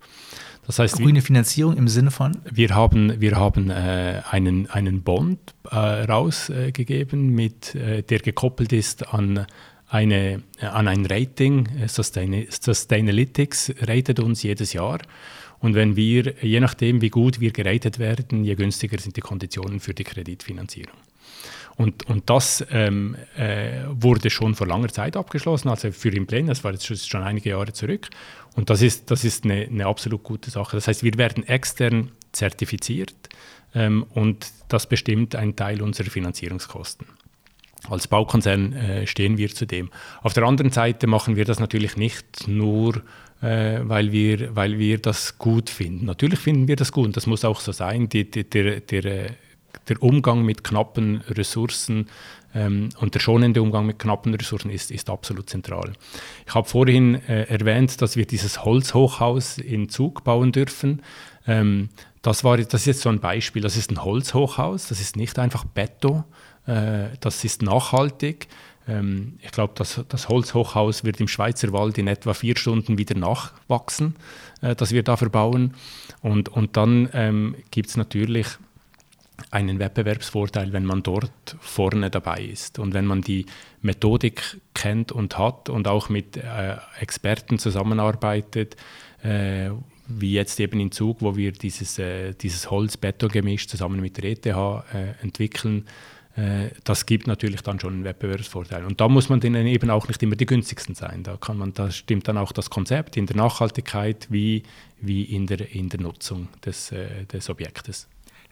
[0.68, 2.36] Das heißt, grüne Finanzierung im Sinne von?
[2.44, 9.14] Wir haben, wir haben äh, einen, einen Bond äh, rausgegeben, mit, äh, der gekoppelt ist
[9.14, 9.46] an,
[9.88, 11.66] eine, an ein Rating.
[11.86, 14.98] Sustain Sustainalytics ratet uns jedes Jahr.
[15.58, 19.80] Und wenn wir, je nachdem, wie gut wir geratet werden, je günstiger sind die Konditionen
[19.80, 20.98] für die Kreditfinanzierung.
[21.78, 26.64] Und, und das ähm, äh, wurde schon vor langer Zeit abgeschlossen, also für Implen, das
[26.64, 28.08] war jetzt schon einige Jahre zurück.
[28.58, 30.76] Und das ist, das ist eine, eine absolut gute Sache.
[30.76, 33.14] Das heißt, wir werden extern zertifiziert
[33.72, 37.06] ähm, und das bestimmt einen Teil unserer Finanzierungskosten.
[37.88, 39.90] Als Baukonzern äh, stehen wir zu dem.
[40.22, 42.96] Auf der anderen Seite machen wir das natürlich nicht nur,
[43.42, 46.06] äh, weil, wir, weil wir das gut finden.
[46.06, 48.08] Natürlich finden wir das gut und das muss auch so sein.
[48.08, 49.36] Die, die, der, der
[49.88, 52.08] der Umgang mit knappen Ressourcen
[52.54, 55.92] ähm, und der schonende Umgang mit knappen Ressourcen ist, ist absolut zentral.
[56.46, 61.02] Ich habe vorhin äh, erwähnt, dass wir dieses Holzhochhaus in Zug bauen dürfen.
[61.46, 61.90] Ähm,
[62.22, 63.62] das, war, das ist jetzt so ein Beispiel.
[63.62, 66.24] Das ist ein Holzhochhaus, das ist nicht einfach Beton,
[66.66, 68.48] äh, das ist nachhaltig.
[68.88, 73.16] Ähm, ich glaube, das, das Holzhochhaus wird im Schweizer Wald in etwa vier Stunden wieder
[73.16, 74.16] nachwachsen,
[74.62, 75.74] äh, das wir da verbauen.
[76.22, 78.46] Und, und dann ähm, gibt es natürlich
[79.50, 83.46] einen Wettbewerbsvorteil, wenn man dort vorne dabei ist und wenn man die
[83.82, 88.76] Methodik kennt und hat und auch mit äh, Experten zusammenarbeitet,
[89.22, 89.70] äh,
[90.08, 94.46] wie jetzt eben in Zug, wo wir dieses, äh, dieses Holz-Beton-Gemisch zusammen mit der ETH
[94.46, 95.86] äh, entwickeln.
[96.34, 98.84] Äh, das gibt natürlich dann schon einen Wettbewerbsvorteil.
[98.84, 101.22] Und da muss man dann eben auch nicht immer die günstigsten sein.
[101.22, 104.62] Da, kann man, da stimmt dann auch das Konzept in der Nachhaltigkeit wie,
[105.00, 108.08] wie in, der, in der Nutzung des, äh, des Objektes.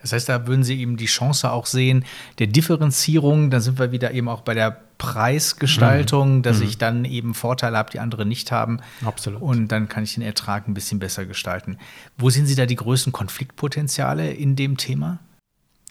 [0.07, 2.05] Das heißt, da würden Sie eben die Chance auch sehen
[2.39, 3.49] der Differenzierung.
[3.49, 6.41] Da sind wir wieder eben auch bei der Preisgestaltung, mhm.
[6.41, 6.63] dass mhm.
[6.63, 8.79] ich dann eben Vorteile habe, die andere nicht haben.
[9.05, 9.41] Absolut.
[9.41, 11.77] Und dann kann ich den Ertrag ein bisschen besser gestalten.
[12.17, 15.19] Wo sehen Sie da die größten Konfliktpotenziale in dem Thema?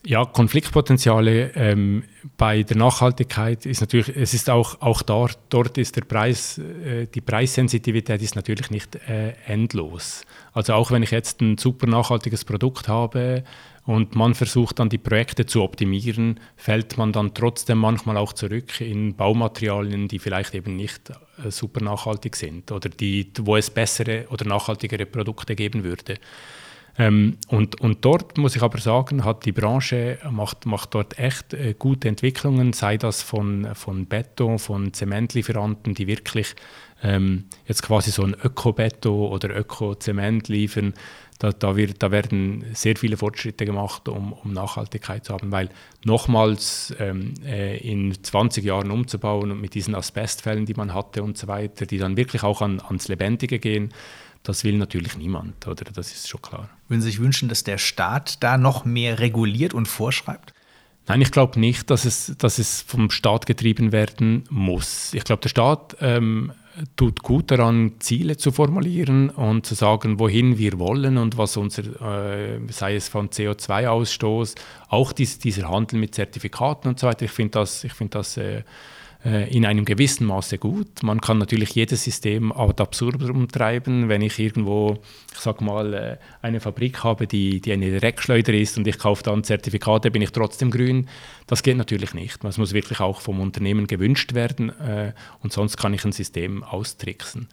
[0.08, 2.04] Ja, Konfliktpotenziale ähm,
[2.36, 7.06] bei der Nachhaltigkeit ist natürlich, es ist auch, auch dort, dort ist der Preis, äh,
[7.06, 10.22] die Preissensitivität ist natürlich nicht äh, endlos.
[10.52, 13.42] Also auch wenn ich jetzt ein super nachhaltiges Produkt habe,
[13.86, 18.80] und man versucht dann die Projekte zu optimieren, fällt man dann trotzdem manchmal auch zurück
[18.80, 24.26] in Baumaterialien, die vielleicht eben nicht äh, super nachhaltig sind oder die, wo es bessere
[24.30, 26.18] oder nachhaltigere Produkte geben würde.
[26.98, 31.52] Ähm, und, und dort muss ich aber sagen, hat die Branche macht, macht dort echt
[31.52, 36.54] äh, gute Entwicklungen, sei das von, von Beton, von Zementlieferanten, die wirklich
[37.02, 40.94] ähm, jetzt quasi so ein Öko-Beton oder Öko-Zement liefern
[41.38, 45.68] da, da, wird, da, werden sehr viele Fortschritte gemacht, um, um Nachhaltigkeit zu haben, weil
[46.04, 51.36] nochmals ähm, äh, in 20 Jahren umzubauen und mit diesen Asbestfällen, die man hatte und
[51.36, 53.92] so weiter, die dann wirklich auch an, ans Lebendige gehen,
[54.42, 55.84] das will natürlich niemand, oder?
[55.92, 56.70] Das ist schon klar.
[56.88, 60.54] Würden Sie sich wünschen, dass der Staat da noch mehr reguliert und vorschreibt?
[61.08, 65.14] Nein, ich glaube nicht, dass es, dass es vom Staat getrieben werden muss.
[65.14, 66.52] Ich glaube, der Staat ähm,
[66.96, 71.82] tut gut daran, Ziele zu formulieren und zu sagen, wohin wir wollen und was unser,
[72.00, 74.54] äh, sei es von CO2-Ausstoß,
[74.88, 77.24] auch dies, dieser Handel mit Zertifikaten und so weiter.
[77.24, 78.62] Ich finde das, ich find das äh,
[79.26, 81.02] in einem gewissen Maße gut.
[81.02, 84.08] Man kann natürlich jedes System ad absurdum treiben.
[84.08, 84.98] Wenn ich irgendwo,
[85.32, 89.24] ich sag mal, äh, eine Fabrik habe, die, die eine Dreckschleuder ist und ich kaufe
[89.24, 91.08] dann Zertifikate, bin ich trotzdem grün.
[91.46, 92.44] Das geht natürlich nicht.
[92.44, 95.12] Das muss wirklich auch vom Unternehmen gewünscht werden äh,
[95.42, 97.48] und sonst kann ich ein System austricksen.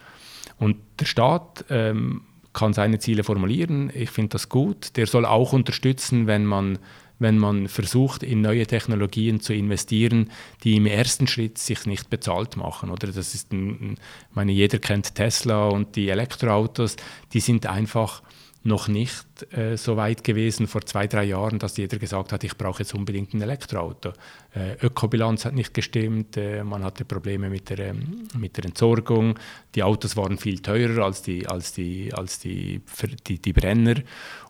[0.59, 2.21] Und der Staat ähm,
[2.53, 3.91] kann seine Ziele formulieren.
[3.93, 4.95] Ich finde das gut.
[4.95, 6.77] Der soll auch unterstützen, wenn man
[7.23, 10.29] wenn man versucht, in neue Technologien zu investieren,
[10.63, 12.91] die im ersten Schritt sich nicht bezahlt machen.
[12.91, 13.97] Oder das ist, ein,
[14.31, 16.97] meine, jeder kennt Tesla und die Elektroautos,
[17.33, 18.21] die sind einfach
[18.65, 22.57] noch nicht äh, so weit gewesen vor zwei, drei Jahren, dass jeder gesagt hat, ich
[22.57, 24.13] brauche jetzt unbedingt ein Elektroauto.
[24.55, 29.37] Äh, Ökobilanz hat nicht gestimmt, äh, man hatte Probleme mit der, ähm, mit der Entsorgung,
[29.75, 32.81] die Autos waren viel teurer als die, als die, als die,
[33.27, 33.95] die, die Brenner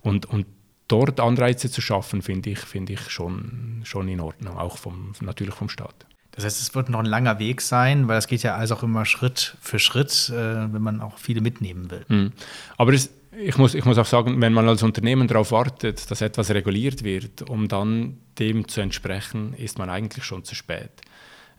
[0.01, 0.45] und, und
[0.93, 5.55] dort Anreize zu schaffen, finde ich, find ich schon, schon in Ordnung, auch vom, natürlich
[5.55, 6.05] vom Staat.
[6.31, 8.83] Das heißt, es wird noch ein langer Weg sein, weil es geht ja also auch
[8.83, 12.05] immer Schritt für Schritt, äh, wenn man auch viele mitnehmen will.
[12.07, 12.31] Mhm.
[12.77, 16.21] Aber es, ich, muss, ich muss auch sagen, wenn man als Unternehmen darauf wartet, dass
[16.21, 20.91] etwas reguliert wird, um dann dem zu entsprechen, ist man eigentlich schon zu spät.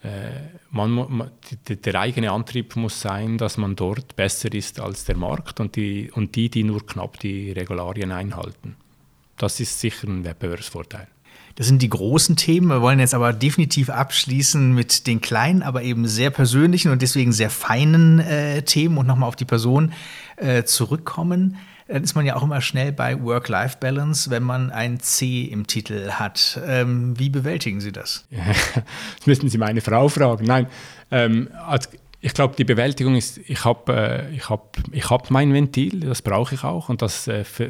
[0.03, 0.31] Äh,
[0.71, 1.31] man,
[1.69, 6.11] der eigene Antrieb muss sein, dass man dort besser ist als der Markt und die,
[6.13, 8.77] und die, die nur knapp die Regularien einhalten.
[9.37, 11.09] Das ist sicher ein Wettbewerbsvorteil.
[11.57, 12.69] Das sind die großen Themen.
[12.69, 17.33] Wir wollen jetzt aber definitiv abschließen mit den kleinen, aber eben sehr persönlichen und deswegen
[17.33, 19.93] sehr feinen äh, Themen und nochmal auf die Person
[20.37, 21.57] äh, zurückkommen.
[21.87, 26.13] Dann ist man ja auch immer schnell bei Work-Life-Balance, wenn man ein C im Titel
[26.13, 26.59] hat.
[26.67, 28.27] Ähm, wie bewältigen Sie das?
[29.19, 30.47] das müssten Sie meine Frau fragen.
[30.47, 30.67] Nein,
[31.11, 31.91] ähm, als
[32.25, 36.23] ich glaube, die Bewältigung ist, ich habe äh, ich hab, ich hab mein Ventil, das
[36.23, 37.69] brauche ich auch und das äh, ver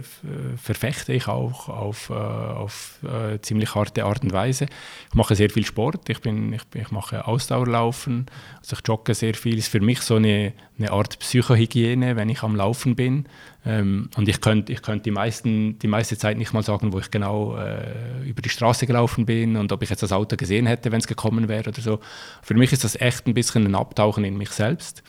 [0.56, 4.66] verfechte ich auch auf, äh, auf äh, ziemlich harte Art und Weise.
[5.08, 8.26] Ich mache sehr viel Sport, ich, bin, ich, ich mache Ausdauerlaufen,
[8.60, 9.58] also ich jogge sehr viel.
[9.58, 13.26] ist für mich so eine, eine Art Psychohygiene, wenn ich am Laufen bin.
[13.64, 17.10] Ähm, und ich könnte ich könnt die, die meiste Zeit nicht mal sagen, wo ich
[17.10, 20.90] genau äh, über die Straße gelaufen bin und ob ich jetzt das Auto gesehen hätte,
[20.90, 22.00] wenn es gekommen wäre oder so.
[22.42, 25.02] Für mich ist das echt ein bisschen ein Abtauchen in mich selbst.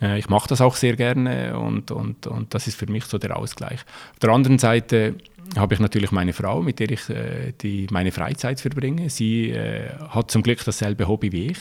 [0.00, 3.18] Äh, ich mache das auch sehr gerne und, und, und das ist für mich so
[3.18, 3.80] der Ausgleich.
[4.12, 5.14] Auf der anderen Seite
[5.56, 9.08] habe ich natürlich meine Frau, mit der ich äh, die, meine Freizeit verbringe.
[9.10, 11.58] Sie äh, hat zum Glück dasselbe Hobby wie ich.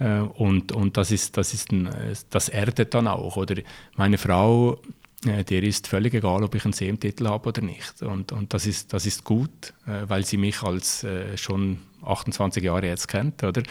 [0.00, 1.88] Äh, und, und das, ist, das, ist ein,
[2.30, 3.36] das erdet dann auch.
[3.36, 3.56] Oder
[3.96, 4.80] meine Frau
[5.26, 8.02] äh, der ist völlig egal, ob ich einen CM-Titel habe oder nicht.
[8.02, 12.86] Und, und das, ist, das ist gut, äh, weil sie mich als schon 28 Jahre
[12.86, 13.62] jetzt kennt, oder?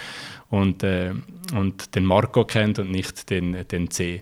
[0.49, 4.21] Und, und den Marco kennt und nicht den, den C.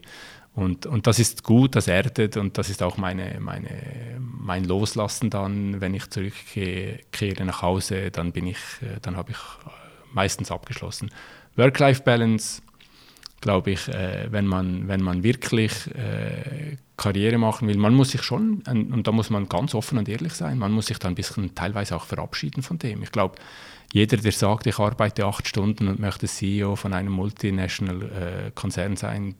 [0.53, 3.69] Und, und das ist gut, das erdet und das ist auch meine, meine,
[4.19, 8.57] mein Loslassen dann, wenn ich zurückkehre nach Hause, dann bin ich,
[9.01, 9.37] dann habe ich
[10.13, 11.11] meistens abgeschlossen.
[11.57, 12.61] Work-Life-Balance,
[13.41, 18.23] glaube ich, äh, wenn, man, wenn man wirklich äh, Karriere machen will, man muss sich
[18.23, 21.15] schon, und da muss man ganz offen und ehrlich sein, man muss sich da ein
[21.15, 23.03] bisschen teilweise auch verabschieden von dem.
[23.03, 23.35] Ich glaube,
[23.93, 29.35] jeder, der sagt, ich arbeite acht Stunden und möchte CEO von einem Multinational-Konzern äh, sein,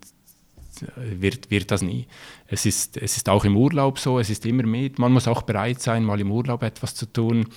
[0.96, 2.08] wird, wird das nie.
[2.48, 5.00] Es ist, es ist auch im Urlaub so, es ist immer mit.
[5.00, 7.48] Man muss auch bereit sein, mal im Urlaub etwas zu tun.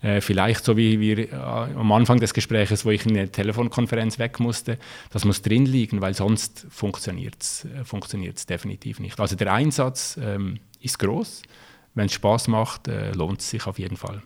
[0.00, 4.18] Äh, vielleicht so wie wir äh, am Anfang des Gesprächs, wo ich in eine Telefonkonferenz
[4.18, 4.78] weg musste,
[5.10, 9.18] das muss drin liegen, weil sonst funktioniert es äh, definitiv nicht.
[9.18, 11.42] Also der Einsatz ähm, ist groß.
[11.94, 14.22] Wenn es Spaß macht, lohnt es sich auf jeden Fall.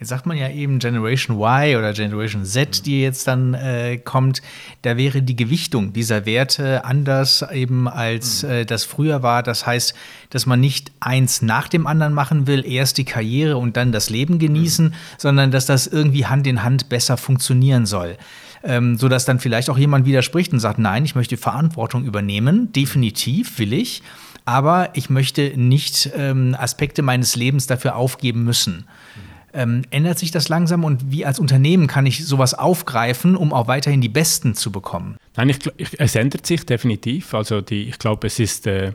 [0.00, 4.42] Jetzt sagt man ja eben Generation Y oder Generation Z, die jetzt dann äh, kommt.
[4.82, 8.50] Da wäre die Gewichtung dieser Werte anders eben als mhm.
[8.50, 9.44] äh, das früher war.
[9.44, 9.94] Das heißt,
[10.30, 14.10] dass man nicht eins nach dem anderen machen will, erst die Karriere und dann das
[14.10, 14.94] Leben genießen, mhm.
[15.16, 18.16] sondern dass das irgendwie Hand in Hand besser funktionieren soll.
[18.64, 23.58] Ähm, sodass dann vielleicht auch jemand widerspricht und sagt, nein, ich möchte Verantwortung übernehmen, definitiv
[23.58, 24.02] will ich,
[24.44, 28.86] aber ich möchte nicht ähm, Aspekte meines Lebens dafür aufgeben müssen.
[29.16, 29.33] Mhm.
[29.56, 33.68] Ähm, ändert sich das langsam und wie als Unternehmen kann ich sowas aufgreifen, um auch
[33.68, 35.16] weiterhin die Besten zu bekommen?
[35.36, 37.32] Nein, ich, ich, es ändert sich definitiv.
[37.34, 38.94] Also die, ich glaube, es ist äh,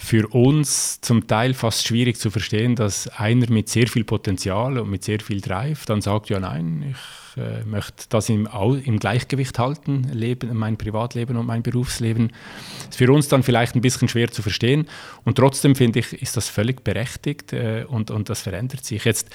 [0.00, 4.88] für uns zum Teil fast schwierig zu verstehen, dass einer mit sehr viel Potenzial und
[4.88, 8.48] mit sehr viel Drive dann sagt, ja nein, ich äh, möchte das im,
[8.84, 12.28] im, Gleichgewicht halten, leben, mein Privatleben und mein Berufsleben.
[12.76, 14.86] Das ist für uns dann vielleicht ein bisschen schwer zu verstehen
[15.24, 19.04] und trotzdem finde ich, ist das völlig berechtigt äh, und, und das verändert sich.
[19.04, 19.30] Jetzt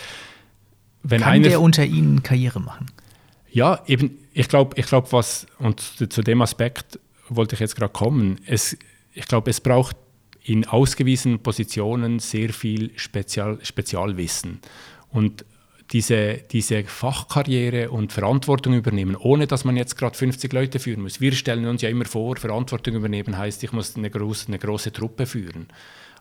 [1.03, 2.87] wenn Kann einer, der unter Ihnen Karriere machen?
[3.51, 6.99] Ja, eben, ich glaube, ich glaub, was, und zu dem Aspekt
[7.29, 8.77] wollte ich jetzt gerade kommen, es,
[9.13, 9.95] ich glaube, es braucht
[10.43, 14.59] in ausgewiesenen Positionen sehr viel Spezial, Spezialwissen.
[15.09, 15.45] Und
[15.91, 21.21] diese, diese Fachkarriere und Verantwortung übernehmen, ohne dass man jetzt gerade 50 Leute führen muss.
[21.21, 24.91] Wir stellen uns ja immer vor, Verantwortung übernehmen heißt, ich muss eine große, eine große
[24.91, 25.67] Truppe führen.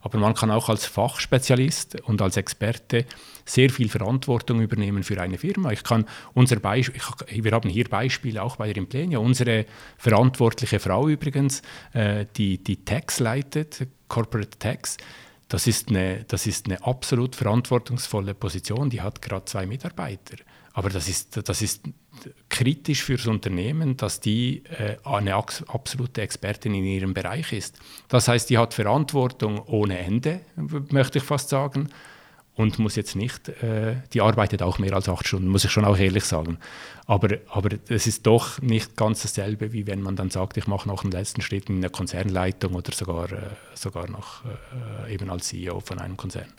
[0.02, 3.06] Aber man kann auch als Fachspezialist und als Experte
[3.44, 5.72] sehr viel Verantwortung übernehmen für eine Firma.
[5.72, 9.18] Ich kann unser Beispiel, ich, wir haben hier Beispiele auch bei der Implenia.
[9.18, 9.64] Unsere
[9.96, 14.96] verantwortliche Frau übrigens, äh, die die Tax leitet, Corporate Tax,
[15.48, 18.90] das ist, eine, das ist eine absolut verantwortungsvolle Position.
[18.90, 20.36] Die hat gerade zwei Mitarbeiter.
[20.72, 21.82] Aber das ist, das ist
[22.48, 27.78] kritisch fürs Unternehmen, dass die äh, eine absolute Expertin in ihrem Bereich ist.
[28.08, 30.40] Das heißt, die hat Verantwortung ohne Ende,
[30.90, 31.88] möchte ich fast sagen,
[32.54, 35.86] und muss jetzt nicht, äh, die arbeitet auch mehr als acht Stunden, muss ich schon
[35.86, 36.58] auch ehrlich sagen.
[37.06, 40.86] Aber, aber es ist doch nicht ganz dasselbe, wie wenn man dann sagt, ich mache
[40.86, 43.40] noch einen letzten Schritt in der Konzernleitung oder sogar, äh,
[43.74, 46.52] sogar noch äh, eben als CEO von einem Konzern.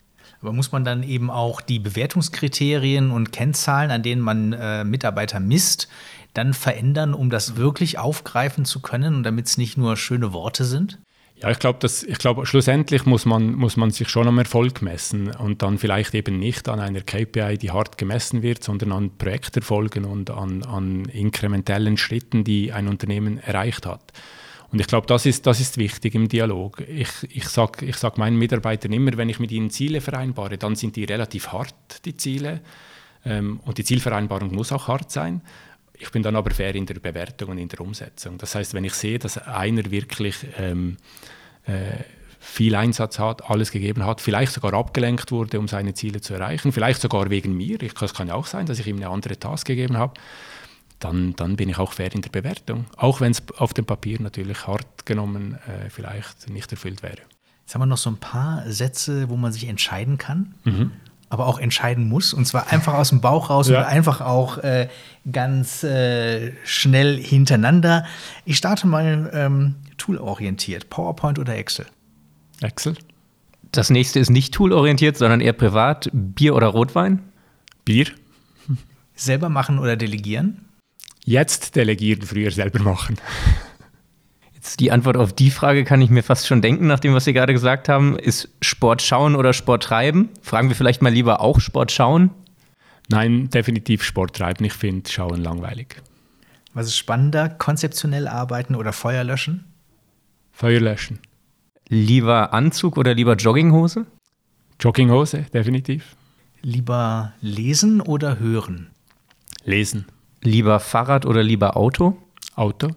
[0.44, 5.40] Aber muss man dann eben auch die Bewertungskriterien und Kennzahlen, an denen man äh, Mitarbeiter
[5.40, 5.88] misst,
[6.34, 10.66] dann verändern, um das wirklich aufgreifen zu können und damit es nicht nur schöne Worte
[10.66, 11.00] sind?
[11.38, 11.88] Ja, ich glaube,
[12.20, 16.40] glaub, schlussendlich muss man, muss man sich schon am Erfolg messen und dann vielleicht eben
[16.40, 21.96] nicht an einer KPI, die hart gemessen wird, sondern an Projekterfolgen und an, an inkrementellen
[21.96, 24.12] Schritten, die ein Unternehmen erreicht hat.
[24.74, 26.82] Und ich glaube, das ist, das ist wichtig im Dialog.
[26.88, 30.76] Ich, ich sage ich sag meinen Mitarbeitern immer, wenn ich mit ihnen Ziele vereinbare, dann
[30.76, 32.60] sind die relativ hart, die Ziele.
[33.24, 35.42] Ähm, und die Zielvereinbarung muss auch hart sein.
[35.94, 38.40] Ich bin dann aber fair in der Bewertung und in der Umsetzung.
[38.40, 40.98] Das heißt, wenn ich sehe, dass einer wirklich ähm,
[41.68, 41.98] äh,
[42.40, 46.72] viel Einsatz hat, alles gegeben hat, vielleicht sogar abgelenkt wurde, um seine Ziele zu erreichen,
[46.72, 49.68] vielleicht sogar wegen mir, es kann ja auch sein, dass ich ihm eine andere Task
[49.68, 50.16] gegeben habe,
[51.04, 52.86] dann, dann bin ich auch fair in der Bewertung.
[52.98, 57.18] Auch wenn es auf dem Papier natürlich hart genommen äh, vielleicht nicht erfüllt wäre.
[57.62, 60.56] Jetzt haben wir noch so ein paar Sätze, wo man sich entscheiden kann.
[60.64, 60.92] Mhm
[61.34, 62.32] aber auch entscheiden muss.
[62.32, 63.80] Und zwar einfach aus dem Bauch raus ja.
[63.80, 64.88] und einfach auch äh,
[65.32, 68.06] ganz äh, schnell hintereinander.
[68.46, 70.92] Ich starte mal ähm, toolorientiert.
[70.92, 71.88] PowerPoint oder Excel?
[72.62, 72.96] Excel.
[73.72, 76.08] Das nächste ist nicht toolorientiert, sondern eher privat.
[76.14, 77.24] Bier oder Rotwein?
[77.84, 78.06] Bier.
[79.16, 80.66] Selber machen oder delegieren?
[81.26, 83.18] Jetzt delegieren, früher selber machen.
[84.54, 87.26] Jetzt die Antwort auf die Frage kann ich mir fast schon denken, nach dem, was
[87.26, 88.18] Sie gerade gesagt haben.
[88.18, 90.30] Ist Sport schauen oder Sport treiben?
[90.42, 92.32] Fragen wir vielleicht mal lieber auch Sport schauen?
[93.10, 94.66] Nein, definitiv Sport treiben.
[94.66, 96.02] Ich finde Schauen langweilig.
[96.74, 97.50] Was ist spannender?
[97.50, 99.66] Konzeptionell arbeiten oder Feuer löschen?
[100.52, 101.20] Feuer löschen.
[101.90, 104.06] Lieber Anzug oder lieber Jogginghose?
[104.80, 106.16] Jogginghose, definitiv.
[106.62, 108.92] Lieber lesen oder hören?
[109.66, 110.06] Lesen.
[110.44, 112.18] Lieber Fahrrad oder lieber Auto?
[112.56, 112.90] Auto.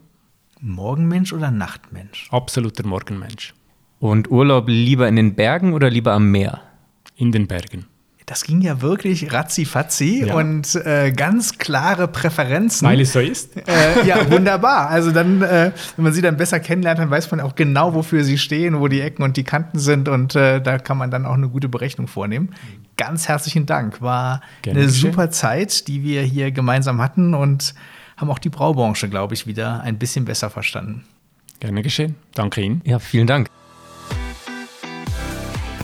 [0.60, 2.28] Morgenmensch oder Nachtmensch?
[2.32, 3.54] Absoluter Morgenmensch.
[4.00, 6.60] Und Urlaub lieber in den Bergen oder lieber am Meer?
[7.14, 7.86] In den Bergen.
[8.26, 10.34] Das ging ja wirklich ratzi-fatzi ja.
[10.34, 12.86] und äh, ganz klare Präferenzen.
[12.86, 13.56] Weil es so ist.
[13.56, 14.90] Äh, ja, wunderbar.
[14.90, 18.24] Also dann, äh, wenn man sie dann besser kennenlernt, dann weiß man auch genau, wofür
[18.24, 21.24] sie stehen, wo die Ecken und die Kanten sind und äh, da kann man dann
[21.24, 22.52] auch eine gute Berechnung vornehmen.
[22.96, 24.02] Ganz herzlichen Dank.
[24.02, 27.74] War Gerne eine super Zeit, die wir hier gemeinsam hatten und
[28.16, 31.04] haben auch die Braubranche, glaube ich, wieder ein bisschen besser verstanden.
[31.60, 32.16] Gerne geschehen.
[32.34, 32.82] Danke Ihnen.
[32.84, 33.48] Ja, vielen Dank.